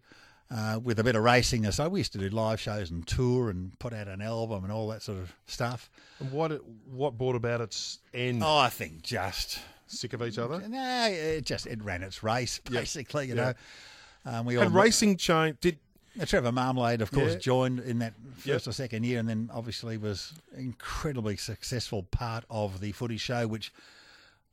Uh, 0.51 0.81
with 0.83 0.99
a 0.99 1.05
bit 1.05 1.15
of 1.15 1.23
racing, 1.23 1.71
so 1.71 1.87
we 1.91 2.01
used 2.01 2.13
to 2.13 2.19
do 2.19 2.31
live 2.31 2.59
shows 2.59 2.91
and 2.91 3.07
tour 3.07 3.51
and 3.51 3.79
put 3.79 3.93
out 3.93 4.09
an 4.09 4.23
album 4.23 4.65
and 4.65 4.73
all 4.73 4.89
that 4.89 5.03
sort 5.03 5.19
of 5.19 5.35
stuff. 5.45 5.91
And 6.21 6.33
what 6.33 6.53
it, 6.53 6.63
what 6.91 7.19
brought 7.19 7.37
about 7.37 7.61
its 7.61 7.99
end? 8.15 8.43
Oh, 8.43 8.57
I 8.57 8.71
think 8.71 9.03
just 9.03 9.61
Sick 9.89 10.13
of 10.13 10.23
each 10.23 10.39
other? 10.39 10.63
no, 10.69 11.09
it 11.11 11.45
just 11.45 11.67
it 11.67 11.83
ran 11.83 12.03
its 12.03 12.23
race 12.23 12.61
basically. 12.71 13.27
You 13.29 13.35
know, 13.35 13.53
um, 14.25 14.45
we 14.47 14.57
all 14.57 14.69
racing 14.69 15.17
chain 15.17 15.57
did 15.61 15.79
Trevor 16.27 16.53
Marmalade, 16.53 17.01
of 17.01 17.11
course, 17.11 17.33
Yeah. 17.35 17.39
joined 17.39 17.81
in 17.81 17.99
that 18.01 18.15
Yep. 18.45 18.55
first 18.57 18.69
or 18.69 18.73
second 18.73 19.05
year, 19.05 19.19
and 19.21 19.29
then 19.29 19.51
obviously 19.53 19.97
was 19.97 20.33
incredibly 20.57 21.37
successful 21.37 22.03
part 22.03 22.45
of 22.51 22.81
the 22.81 22.93
footy 22.93 23.17
show, 23.19 23.47
which 23.47 23.73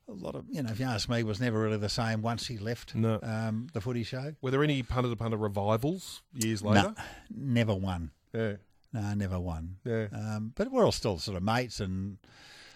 a 0.08 0.12
lot 0.12 0.36
of 0.36 0.46
you 0.50 0.62
know, 0.62 0.70
if 0.72 0.80
you 0.80 0.86
ask 0.86 1.10
me, 1.10 1.24
was 1.24 1.40
never 1.42 1.60
really 1.60 1.78
the 1.78 1.90
same 1.90 2.22
once 2.22 2.46
he 2.48 2.58
left 2.60 2.94
No. 2.94 3.20
um, 3.24 3.68
the 3.74 3.82
footy 3.82 4.04
show. 4.04 4.36
were 4.42 4.52
there 4.52 4.64
any 4.64 4.84
punter 4.84 5.10
to 5.10 5.16
punter 5.16 5.38
revivals 5.38 6.22
years 6.34 6.62
later? 6.62 6.94
No, 6.96 7.04
never 7.36 7.74
one. 7.74 8.12
Yeah. 8.34 8.58
No, 8.94 9.14
never 9.16 9.40
one. 9.40 9.78
Yeah. 9.84 10.08
Um, 10.14 10.54
but 10.56 10.72
we're 10.72 10.86
all 10.86 10.92
still 10.92 11.18
sort 11.18 11.36
of 11.38 11.44
mates, 11.44 11.80
and 11.80 12.18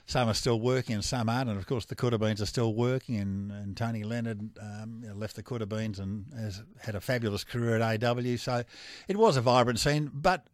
some 0.10 0.28
are 0.28 0.34
still 0.34 0.60
working 0.60 0.96
and 0.96 1.06
some 1.06 1.30
aren't. 1.30 1.50
And 1.52 1.60
of 1.60 1.68
course, 1.68 1.86
the 1.86 1.96
Coodabeens 1.96 2.42
are 2.42 2.48
still 2.48 2.74
working. 2.74 3.18
And, 3.18 3.52
and 3.52 3.78
Tony 3.78 4.04
Leonard 4.04 4.58
um, 4.60 5.04
left 5.14 5.36
the 5.36 5.44
Coodabeens 5.44 6.00
and 6.00 6.26
has 6.36 6.64
had 6.82 6.96
a 6.96 7.00
fabulous 7.00 7.44
career 7.44 7.80
at 7.80 8.04
AW. 8.04 8.36
So 8.38 8.64
it 9.08 9.18
was 9.18 9.38
a 9.38 9.42
vibrant 9.42 9.80
scene. 9.80 10.10
But 10.12 10.48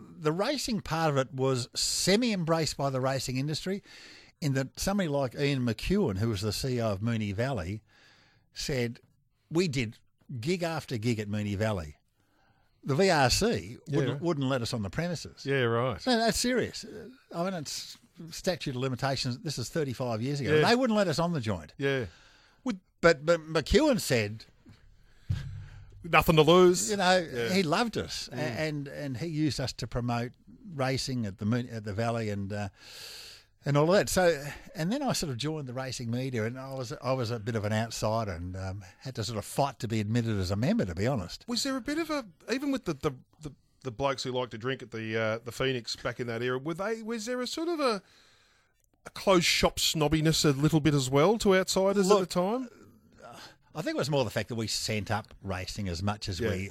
the 0.00 0.32
racing 0.32 0.80
part 0.80 1.10
of 1.10 1.18
it 1.18 1.32
was 1.32 1.68
semi 1.72 2.32
embraced 2.32 2.76
by 2.76 2.90
the 2.90 3.00
racing 3.00 3.36
industry, 3.36 3.84
in 4.40 4.54
that 4.54 4.78
somebody 4.78 5.08
like 5.08 5.36
Ian 5.38 5.60
McEwen, 5.64 6.18
who 6.18 6.28
was 6.30 6.40
the 6.40 6.50
CEO 6.50 6.92
of 6.92 7.00
Moonee 7.00 7.32
Valley, 7.32 7.82
said, 8.54 8.98
We 9.52 9.68
did 9.68 9.98
gig 10.40 10.64
after 10.64 10.98
gig 10.98 11.20
at 11.20 11.28
Moonee 11.28 11.56
Valley. 11.56 11.94
The 12.82 12.94
VRC 12.96 13.78
wouldn't, 13.88 14.08
Yeah. 14.20 14.26
wouldn't 14.26 14.48
let 14.48 14.62
us 14.62 14.74
on 14.74 14.82
the 14.82 14.90
premises. 14.90 15.46
Yeah, 15.46 15.62
right. 15.62 16.04
No, 16.06 16.18
that's 16.18 16.38
serious. 16.38 16.84
I 17.32 17.44
mean, 17.44 17.54
it's 17.54 17.96
statute 18.30 18.70
of 18.76 18.80
limitations. 18.80 19.38
This 19.38 19.58
is 19.58 19.68
35 19.68 20.22
years 20.22 20.40
ago. 20.40 20.56
Yeah. 20.56 20.68
They 20.68 20.74
wouldn't 20.76 20.96
let 20.96 21.08
us 21.08 21.18
on 21.18 21.32
the 21.32 21.40
joint. 21.40 21.72
Yeah. 21.78 22.06
But, 23.02 23.24
but 23.26 23.40
McEwen 23.46 24.00
said, 24.00 24.44
Nothing 26.02 26.36
to 26.36 26.42
lose. 26.42 26.90
you 26.90 26.96
know, 26.96 27.18
Yeah. 27.32 27.52
he 27.52 27.62
loved 27.64 27.98
us, 27.98 28.28
a- 28.32 28.36
and 28.36 28.86
and 28.86 29.16
he 29.16 29.26
used 29.26 29.58
us 29.60 29.72
to 29.74 29.86
promote 29.88 30.30
racing 30.74 31.26
at 31.26 31.38
the 31.38 31.44
Moon, 31.44 31.68
at 31.70 31.84
the 31.84 31.92
Valley 31.92 32.30
and 32.30 32.52
uh, 32.52 32.68
and 33.64 33.76
all 33.76 33.84
of 33.92 33.98
that. 33.98 34.08
So, 34.08 34.40
and 34.76 34.92
then 34.92 35.02
I 35.02 35.12
sort 35.12 35.30
of 35.30 35.36
joined 35.36 35.66
the 35.66 35.72
racing 35.74 36.10
media, 36.12 36.44
and 36.44 36.58
I 36.58 36.72
was 36.74 36.92
I 37.02 37.12
was 37.12 37.32
a 37.32 37.40
bit 37.40 37.56
of 37.56 37.64
an 37.64 37.72
outsider 37.72 38.30
and 38.32 38.56
um, 38.56 38.84
had 39.00 39.16
to 39.16 39.24
sort 39.24 39.36
of 39.38 39.44
fight 39.44 39.80
to 39.80 39.88
be 39.88 39.98
admitted 39.98 40.38
as 40.38 40.52
a 40.52 40.56
member. 40.56 40.84
To 40.84 40.94
be 40.94 41.08
honest, 41.08 41.44
Was 41.48 41.64
there 41.64 41.76
a 41.76 41.80
bit 41.80 41.98
of 41.98 42.08
a 42.10 42.24
even 42.52 42.70
with 42.70 42.84
the 42.84 42.94
the, 42.94 43.10
the, 43.42 43.52
the 43.86 43.90
blokes 43.92 44.22
who 44.24 44.32
liked 44.32 44.50
to 44.50 44.58
drink 44.58 44.82
at 44.82 44.90
the 44.90 45.16
uh, 45.16 45.38
the 45.44 45.52
Phoenix 45.52 45.96
back 45.96 46.20
in 46.20 46.26
that 46.26 46.42
era? 46.42 46.58
Were 46.58 46.74
they 46.74 47.00
was 47.02 47.24
there 47.24 47.40
a 47.40 47.46
sort 47.46 47.68
of 47.68 47.80
a 47.80 48.02
a 49.06 49.10
closed 49.10 49.44
shop 49.46 49.78
snobbiness 49.78 50.44
a 50.44 50.50
little 50.50 50.80
bit 50.80 50.92
as 50.92 51.08
well 51.08 51.38
to 51.38 51.54
outsiders 51.56 52.08
Look, 52.08 52.22
at 52.22 52.28
the 52.28 52.34
time? 52.34 52.68
I 53.74 53.82
think 53.82 53.94
it 53.96 53.98
was 53.98 54.10
more 54.10 54.24
the 54.24 54.30
fact 54.30 54.48
that 54.48 54.54
we 54.56 54.66
sent 54.66 55.10
up 55.10 55.32
racing 55.42 55.88
as 55.88 56.02
much 56.02 56.28
as 56.28 56.40
Yeah. 56.40 56.50
we, 56.50 56.70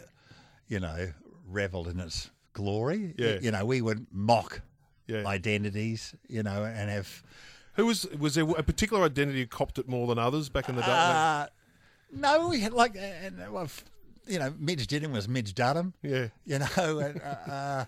you 0.68 0.80
know, 0.80 1.14
revelled 1.48 1.88
in 1.88 2.00
its 2.00 2.30
glory. 2.54 3.14
Yeah. 3.18 3.38
you 3.42 3.52
know, 3.52 3.66
we 3.66 3.82
would 3.82 4.08
mock 4.12 4.62
Yeah. 5.08 5.26
identities, 5.26 6.14
you 6.28 6.44
know, 6.44 6.64
and 6.66 6.90
have 6.90 7.24
Who 7.76 7.86
was 7.86 8.06
was 8.18 8.36
there 8.36 8.44
a 8.50 8.64
particular 8.64 9.04
identity 9.06 9.40
who 9.42 9.48
copped 9.48 9.78
it 9.80 9.88
more 9.88 10.08
than 10.08 10.18
others 10.20 10.50
back 10.50 10.68
in 10.68 10.76
the 10.76 10.82
day? 10.82 10.88
Uh, 10.92 11.48
no, 12.12 12.48
we 12.50 12.60
had 12.60 12.74
like, 12.74 12.96
uh, 12.98 13.00
and, 13.00 13.42
uh, 13.42 13.66
you 14.28 14.40
know, 14.40 14.54
Midge 14.60 14.88
Didden 14.88 15.12
was 15.12 15.28
Midge 15.28 15.54
Dudham. 15.54 15.94
yeah. 16.02 16.28
You 16.46 16.60
know, 16.60 17.00
and, 17.00 17.22
uh, 17.22 17.52
uh, 17.52 17.86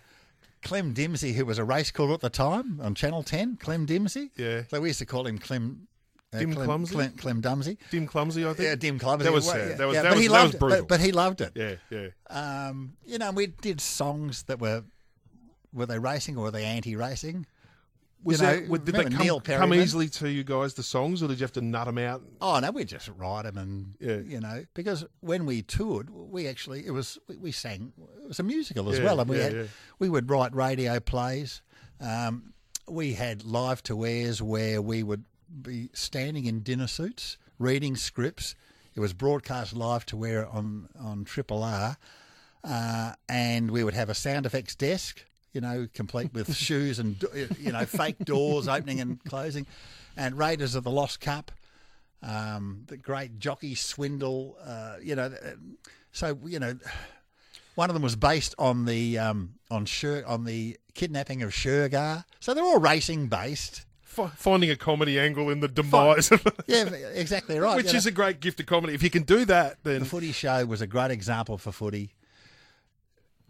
Clem 0.64 0.94
Dimsey, 0.94 1.34
who 1.34 1.46
was 1.46 1.58
a 1.58 1.64
race 1.64 1.92
caller 1.92 2.14
at 2.16 2.20
the 2.22 2.30
time 2.30 2.80
on 2.82 2.96
Channel 2.96 3.24
10, 3.24 3.58
Clem 3.58 3.86
Dimsey. 3.86 4.32
Yeah. 4.36 4.64
So 4.70 4.82
we 4.82 4.90
used 4.90 5.00
to 5.00 5.06
call 5.06 5.26
him 5.28 5.38
Clem. 5.38 5.88
Uh, 6.34 6.40
Dim 6.40 6.54
Clem, 6.54 6.66
Clumsy? 6.66 6.94
Clem, 6.94 7.12
Clem 7.14 7.42
Dumsy. 7.42 7.78
Dim 7.90 8.06
clumsy, 8.06 8.44
I 8.46 8.48
think. 8.50 8.60
Yeah, 8.60 8.76
Dim 8.76 9.00
Clumsy. 9.00 9.24
That 9.24 9.32
was 9.32 9.46
sad. 9.48 9.70
yeah, 9.70 9.76
That 9.76 9.88
was 9.88 9.96
yeah, 9.96 10.02
that 10.02 10.10
but 10.10 10.16
was, 10.16 10.22
he 10.22 10.28
that 10.28 10.34
loved 10.34 10.54
was 10.54 10.60
brutal. 10.60 10.78
But, 10.80 10.88
but 10.90 11.00
he 11.00 11.12
loved 11.14 11.40
it. 11.42 11.52
yeah, 11.56 11.76
yeah. 11.90 12.08
Um, 12.68 12.94
you 13.06 13.18
know, 13.18 13.32
we 13.32 13.48
did 13.48 13.80
songs 13.80 14.44
that 14.44 14.60
were 14.60 14.84
were 15.74 15.86
they 15.86 16.00
racing 16.00 16.36
or 16.38 16.44
were 16.44 16.52
they 16.52 16.66
anti-racing? 16.66 17.46
Was 18.24 18.42
you 18.42 18.48
know, 18.48 18.60
that, 18.60 18.86
did 18.86 18.96
they 18.96 19.04
come, 19.06 19.40
come 19.42 19.74
easily 19.74 20.10
to 20.10 20.30
you 20.30 20.44
guys 20.44 20.74
the 20.74 20.84
songs, 20.84 21.22
or 21.24 21.28
did 21.28 21.40
you 21.40 21.44
have 21.44 21.52
to 21.54 21.62
nut 21.62 21.86
them 21.86 21.98
out? 22.00 22.24
Oh 22.42 22.60
no, 22.60 22.72
we 22.72 22.84
just 22.84 23.10
write 23.16 23.44
them 23.44 23.58
and 23.58 23.94
Yeah. 24.00 24.18
you 24.18 24.40
know 24.40 24.66
because 24.74 25.06
when 25.22 25.46
we 25.46 25.62
toured, 25.62 26.10
we 26.10 26.48
actually 26.48 26.86
it 26.86 26.92
was 26.92 27.18
we, 27.28 27.38
we 27.38 27.52
sang 27.52 27.94
it 28.22 28.28
was 28.28 28.40
a 28.40 28.44
musical 28.44 28.90
as 28.90 28.98
Yeah, 29.00 29.06
well, 29.06 29.20
and 29.22 29.30
we 29.30 29.38
yeah, 29.38 29.44
had 29.44 29.70
we 30.00 30.10
would 30.10 30.30
write 30.30 30.54
radio 30.56 31.00
plays. 31.00 31.62
Um, 32.02 32.54
we 32.90 33.14
had 33.14 33.44
live 33.46 33.84
to 33.84 34.04
airs 34.06 34.42
where 34.42 34.82
we 34.82 35.04
would 35.04 35.26
be 35.62 35.90
standing 35.94 36.46
in 36.46 36.62
dinner 36.62 36.88
suits, 36.88 37.38
reading 37.60 37.96
scripts. 37.96 38.56
It 38.96 39.00
was 39.00 39.14
broadcast 39.14 39.74
live 39.76 40.06
to 40.08 40.26
air 40.26 40.48
on 40.48 40.90
on 41.00 41.24
Triple 41.24 41.64
R, 41.64 41.98
uh, 42.64 43.14
and 43.30 43.70
we 43.72 43.84
would 43.84 43.94
have 43.94 44.10
a 44.10 44.16
sound 44.16 44.46
effects 44.46 44.76
desk, 44.76 45.24
you 45.58 45.62
know, 45.62 45.88
complete 45.92 46.32
with 46.36 46.56
shoes 46.68 47.00
and 47.00 47.16
you 47.60 47.72
know 47.72 47.84
fake 47.84 48.20
doors 48.24 48.68
opening 48.68 49.02
and 49.02 49.24
closing, 49.24 49.66
and 50.16 50.38
Raiders 50.38 50.76
of 50.76 50.84
the 50.84 50.92
Lost 50.92 51.20
Cup, 51.20 51.52
um, 52.22 52.84
the 52.86 52.96
great 52.96 53.40
jockey 53.40 53.74
swindle, 53.74 54.56
uh, 54.64 54.98
you 55.02 55.16
know. 55.16 55.34
So 56.12 56.38
you 56.46 56.60
know, 56.60 56.78
one 57.74 57.90
of 57.90 57.96
them 57.96 58.04
was 58.04 58.16
based 58.16 58.54
on 58.60 58.86
the 58.86 59.18
um, 59.18 59.56
on 59.72 59.86
Sher- 59.86 60.24
on 60.28 60.46
the 60.46 60.78
kidnapping 60.94 61.42
of 61.42 61.50
Shergar. 61.50 62.24
So 62.40 62.54
they're 62.54 62.64
all 62.64 62.80
racing 62.80 63.26
based. 63.28 63.86
F- 64.16 64.38
finding 64.38 64.70
a 64.70 64.76
comedy 64.76 65.20
angle 65.20 65.50
in 65.50 65.60
the 65.60 65.68
demise 65.68 66.32
of 66.32 66.46
Yeah, 66.68 66.86
exactly 66.86 67.58
right. 67.58 67.76
Which 67.76 67.88
you 67.88 67.94
know. 67.94 67.98
is 67.98 68.06
a 68.06 68.12
great 68.12 68.40
gift 68.42 68.60
of 68.60 68.68
comedy. 68.68 68.94
If 68.94 69.02
you 69.02 69.10
can 69.10 69.24
do 69.24 69.44
that, 69.46 69.78
then 69.84 70.02
The 70.02 70.06
footy 70.06 70.32
show 70.32 70.66
was 70.68 70.82
a 70.82 70.88
great 70.88 71.10
example 71.12 71.58
for 71.58 71.72
footy. 71.72 72.14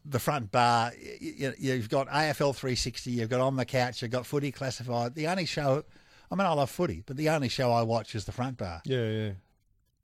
The 0.09 0.19
front 0.19 0.51
bar, 0.51 0.91
y- 0.95 1.35
y- 1.41 1.53
you've 1.59 1.89
got 1.89 2.07
AFL 2.07 2.53
360, 2.55 3.11
you've 3.11 3.29
got 3.29 3.41
On 3.41 3.55
the 3.57 3.65
Couch, 3.65 4.01
you've 4.01 4.11
got 4.11 4.25
Footy 4.25 4.51
Classified. 4.51 5.15
The 5.15 5.27
only 5.27 5.45
show, 5.45 5.83
I 6.31 6.35
mean, 6.35 6.45
I 6.47 6.53
love 6.53 6.69
footy, 6.69 7.03
but 7.05 7.17
the 7.17 7.29
only 7.29 7.49
show 7.49 7.71
I 7.71 7.81
watch 7.83 8.15
is 8.15 8.25
the 8.25 8.31
front 8.31 8.57
bar. 8.57 8.81
yeah, 8.85 9.07
yeah. 9.09 9.31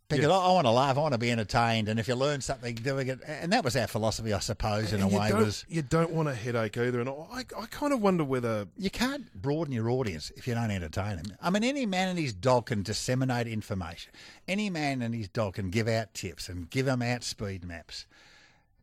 Because 0.09 0.25
Yeah. 0.25 0.31
I, 0.37 0.49
I 0.49 0.51
want 0.51 0.67
to 0.67 0.71
laugh, 0.71 0.97
I 0.97 0.99
want 0.99 1.13
to 1.13 1.17
be 1.17 1.31
entertained, 1.31 1.87
and 1.87 1.97
if 1.99 2.09
you 2.09 2.15
learn 2.15 2.41
something 2.41 2.75
doing 2.75 3.07
it, 3.07 3.19
and 3.25 3.51
that 3.53 3.63
was 3.63 3.75
our 3.77 3.87
philosophy, 3.87 4.33
I 4.33 4.39
suppose, 4.39 4.91
in 4.91 5.01
And 5.01 5.11
a 5.11 5.17
way, 5.17 5.31
was 5.33 5.65
you 5.69 5.81
don't 5.81 6.11
want 6.11 6.27
a 6.27 6.35
headache 6.35 6.77
either. 6.77 6.99
And 6.99 7.09
I, 7.09 7.45
I 7.57 7.65
kind 7.71 7.93
of 7.93 8.01
wonder 8.01 8.25
whether 8.25 8.67
you 8.77 8.89
can't 8.91 9.33
broaden 9.41 9.73
your 9.73 9.89
audience 9.89 10.29
if 10.35 10.45
you 10.45 10.53
don't 10.53 10.69
entertain 10.69 11.15
them. 11.15 11.25
I 11.41 11.49
mean, 11.49 11.63
any 11.63 11.85
man 11.85 12.09
and 12.09 12.19
his 12.19 12.33
dog 12.33 12.65
can 12.67 12.83
disseminate 12.83 13.47
information. 13.47 14.11
Any 14.47 14.69
man 14.69 15.01
and 15.01 15.15
his 15.15 15.29
dog 15.29 15.53
can 15.55 15.69
give 15.69 15.87
out 15.87 16.13
tips 16.13 16.49
and 16.49 16.69
give 16.69 16.85
them 16.85 17.01
out 17.01 17.23
speed 17.23 17.63
maps. 17.63 18.05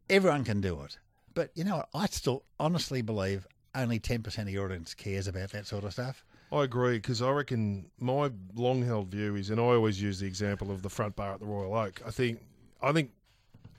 Everyone 0.09 0.42
can 0.42 0.61
do 0.62 0.80
it. 0.83 0.98
But 1.35 1.51
you 1.55 1.64
know, 1.64 1.77
what? 1.77 1.88
I 1.95 2.07
still 2.07 2.45
honestly 2.59 3.03
believe 3.03 3.47
only 3.75 4.01
10% 4.01 4.38
of 4.38 4.49
your 4.49 4.66
audience 4.66 4.95
cares 4.95 5.29
about 5.29 5.51
that 5.51 5.66
sort 5.66 5.85
of 5.85 5.93
stuff. 5.93 6.25
I 6.53 6.64
agree 6.64 6.97
because 6.97 7.23
I 7.23 7.31
reckon 7.31 7.90
my 8.01 8.31
long 8.55 8.83
held 8.83 9.09
view 9.09 9.37
is, 9.37 9.51
and 9.51 9.61
I 9.61 9.64
always 9.64 10.03
use 10.03 10.19
the 10.19 10.27
example 10.27 10.71
of 10.71 10.83
the 10.83 10.88
front 10.88 11.14
bar 11.14 11.35
at 11.35 11.40
the 11.40 11.47
Royal 11.47 11.75
Oak. 11.75 12.03
I 12.05 12.11
think, 12.11 12.40
I 12.83 12.93
think 12.93 13.12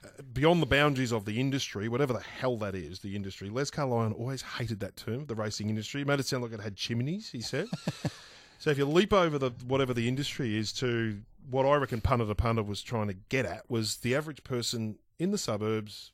uh, 0.02 0.08
beyond 0.32 0.62
the 0.62 0.66
boundaries 0.66 1.12
of 1.12 1.26
the 1.26 1.38
industry, 1.38 1.88
whatever 1.88 2.14
the 2.14 2.20
hell 2.20 2.56
that 2.58 2.74
is, 2.74 3.00
the 3.00 3.14
industry. 3.14 3.50
Les 3.50 3.70
Carlyon 3.70 4.12
always 4.12 4.40
hated 4.40 4.80
that 4.80 4.96
term, 4.96 5.26
the 5.26 5.34
racing 5.34 5.68
industry. 5.68 6.00
He 6.00 6.04
made 6.06 6.18
it 6.18 6.26
sound 6.26 6.42
like 6.44 6.52
it 6.52 6.60
had 6.60 6.76
chimneys. 6.76 7.30
He 7.30 7.42
said. 7.42 7.68
so 8.58 8.70
if 8.70 8.78
you 8.78 8.86
leap 8.86 9.12
over 9.12 9.38
the 9.38 9.50
whatever 9.66 9.92
the 9.92 10.08
industry 10.08 10.56
is 10.56 10.72
to 10.74 11.20
what 11.50 11.66
I 11.66 11.74
reckon 11.74 12.00
punter 12.00 12.26
to 12.26 12.34
punter 12.34 12.62
was 12.62 12.80
trying 12.80 13.08
to 13.08 13.14
get 13.28 13.44
at 13.44 13.68
was 13.68 13.96
the 13.98 14.14
average 14.14 14.44
person 14.44 14.96
in 15.18 15.30
the 15.30 15.38
suburbs 15.38 16.12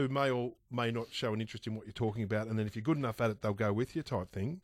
who 0.00 0.08
may 0.12 0.30
or 0.30 0.52
may 0.70 0.90
not 0.90 1.06
show 1.10 1.32
an 1.32 1.40
interest 1.40 1.66
in 1.66 1.74
what 1.74 1.86
you're 1.86 1.92
talking 1.92 2.22
about, 2.22 2.46
and 2.46 2.58
then 2.58 2.66
if 2.66 2.74
you're 2.74 2.82
good 2.82 2.96
enough 2.96 3.20
at 3.20 3.30
it, 3.30 3.42
they'll 3.42 3.52
go 3.52 3.72
with 3.72 3.94
you 3.94 4.02
type 4.02 4.32
thing. 4.32 4.60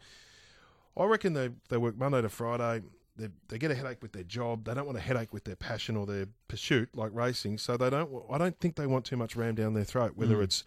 I 0.97 1.05
reckon 1.05 1.35
they, 1.35 1.51
they 1.69 1.77
work 1.77 1.97
Monday 1.97 2.23
to 2.23 2.29
Friday. 2.29 2.83
They, 3.17 3.29
they 3.49 3.59
get 3.59 3.71
a 3.71 3.75
headache 3.75 4.03
with 4.03 4.13
their 4.13 4.23
job. 4.23 4.65
They 4.65 4.75
don't 4.75 4.87
want 4.87 4.99
a 4.99 5.01
headache 5.01 5.33
with 5.33 5.45
their 5.45 5.57
passion 5.57 5.97
or 5.97 6.07
their 6.07 6.27
pursuit, 6.49 6.91
like 6.95 7.11
racing. 7.15 7.59
So 7.59 7.77
they 7.77 7.91
don't. 7.91 8.11
I 8.31 8.39
don't 8.39 8.59
think 8.61 8.77
they 8.77 8.87
want 8.87 9.05
too 9.05 9.17
much 9.17 9.37
rammed 9.37 9.57
down 9.57 9.75
their 9.75 9.85
throat. 9.85 10.13
Whether 10.17 10.37
hmm. 10.37 10.43
it's 10.43 10.65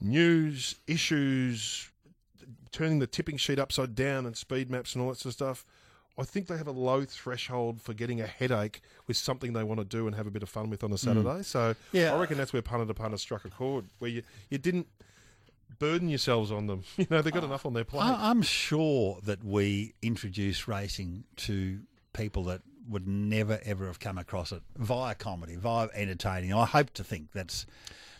news, 0.00 0.76
issues, 0.86 1.90
turning 2.72 2.98
the 2.98 3.06
tipping 3.06 3.36
sheet 3.36 3.58
upside 3.58 3.94
down, 3.94 4.26
and 4.26 4.36
speed 4.36 4.70
maps 4.70 4.94
and 4.94 5.02
all 5.02 5.10
that 5.10 5.18
sort 5.18 5.30
of 5.30 5.34
stuff. 5.34 5.66
I 6.18 6.24
think 6.24 6.46
they 6.46 6.58
have 6.58 6.66
a 6.66 6.72
low 6.72 7.04
threshold 7.04 7.80
for 7.80 7.94
getting 7.94 8.20
a 8.20 8.26
headache 8.26 8.82
with 9.06 9.16
something 9.16 9.54
they 9.54 9.64
want 9.64 9.80
to 9.80 9.84
do 9.84 10.06
and 10.06 10.14
have 10.14 10.26
a 10.26 10.30
bit 10.30 10.42
of 10.42 10.48
fun 10.48 10.68
with 10.68 10.84
on 10.84 10.92
a 10.92 10.96
mm. 10.96 10.98
Saturday. 10.98 11.42
So 11.42 11.74
Yeah. 11.92 12.14
I 12.14 12.20
reckon 12.20 12.36
that's 12.36 12.52
where 12.52 12.62
punter 12.62 12.86
to 12.86 12.94
punter 12.94 13.16
struck 13.16 13.44
a 13.44 13.50
chord, 13.50 13.86
where 13.98 14.10
you, 14.10 14.22
you 14.50 14.58
didn't 14.58 14.88
burden 15.78 16.08
yourselves 16.08 16.52
on 16.52 16.66
them. 16.66 16.84
You 16.96 17.06
know, 17.10 17.22
they've 17.22 17.32
got 17.32 17.42
uh, 17.42 17.46
enough 17.46 17.66
on 17.66 17.72
their 17.72 17.84
plate. 17.84 18.02
I, 18.02 18.30
I'm 18.30 18.42
sure 18.42 19.18
that 19.24 19.42
we 19.42 19.94
introduce 20.02 20.68
racing 20.68 21.24
to 21.36 21.80
people 22.12 22.44
that 22.44 22.60
would 22.88 23.06
never 23.06 23.60
ever 23.64 23.86
have 23.86 24.00
come 24.00 24.18
across 24.18 24.52
it 24.52 24.62
via 24.76 25.14
comedy, 25.14 25.56
via 25.56 25.88
entertaining. 25.94 26.52
I 26.52 26.66
hope 26.66 26.90
to 26.94 27.04
think 27.04 27.32
that's 27.32 27.66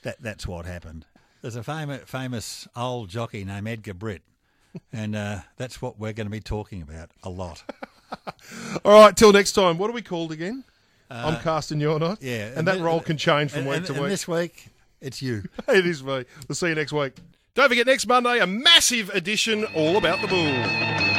that 0.02 0.20
that's 0.20 0.46
what 0.46 0.66
happened. 0.66 1.06
There's 1.42 1.56
a 1.56 1.62
famous 1.62 2.02
famous 2.06 2.68
old 2.74 3.08
jockey 3.08 3.44
named 3.44 3.68
Edgar 3.68 3.94
Britt, 3.94 4.22
and 4.92 5.14
uh, 5.16 5.38
that's 5.56 5.80
what 5.82 5.98
we're 5.98 6.12
going 6.12 6.26
to 6.26 6.30
be 6.30 6.40
talking 6.40 6.82
about 6.82 7.10
a 7.22 7.28
lot. 7.30 7.62
All 8.84 8.92
right, 8.92 9.16
till 9.16 9.32
next 9.32 9.52
time. 9.52 9.78
What 9.78 9.88
are 9.90 9.94
we 9.94 10.02
called 10.02 10.32
again? 10.32 10.64
I'm 11.10 11.40
casting, 11.42 11.78
you're 11.78 11.98
not. 11.98 12.12
Uh, 12.12 12.16
yeah, 12.22 12.50
and, 12.56 12.66
that 12.66 12.76
thi- 12.76 12.82
role 12.82 13.00
can 13.00 13.18
change 13.18 13.50
from 13.50 13.60
and, 13.60 13.68
week 13.68 13.76
and- 13.78 13.86
to 13.86 13.92
and 13.92 14.02
week. 14.02 14.10
this 14.10 14.26
week, 14.26 14.68
it's 15.02 15.20
you. 15.20 15.42
it 15.68 15.86
is 15.86 16.02
me. 16.02 16.24
We'll 16.48 16.56
see 16.56 16.68
you 16.68 16.74
next 16.74 16.92
week. 16.92 17.14
Don't 17.54 17.68
forget 17.68 17.86
next 17.86 18.06
Monday 18.06 18.38
a 18.38 18.46
massive 18.46 19.10
edition 19.10 19.66
all 19.74 19.98
about 19.98 20.22
the 20.22 20.26
bull. 20.28 21.11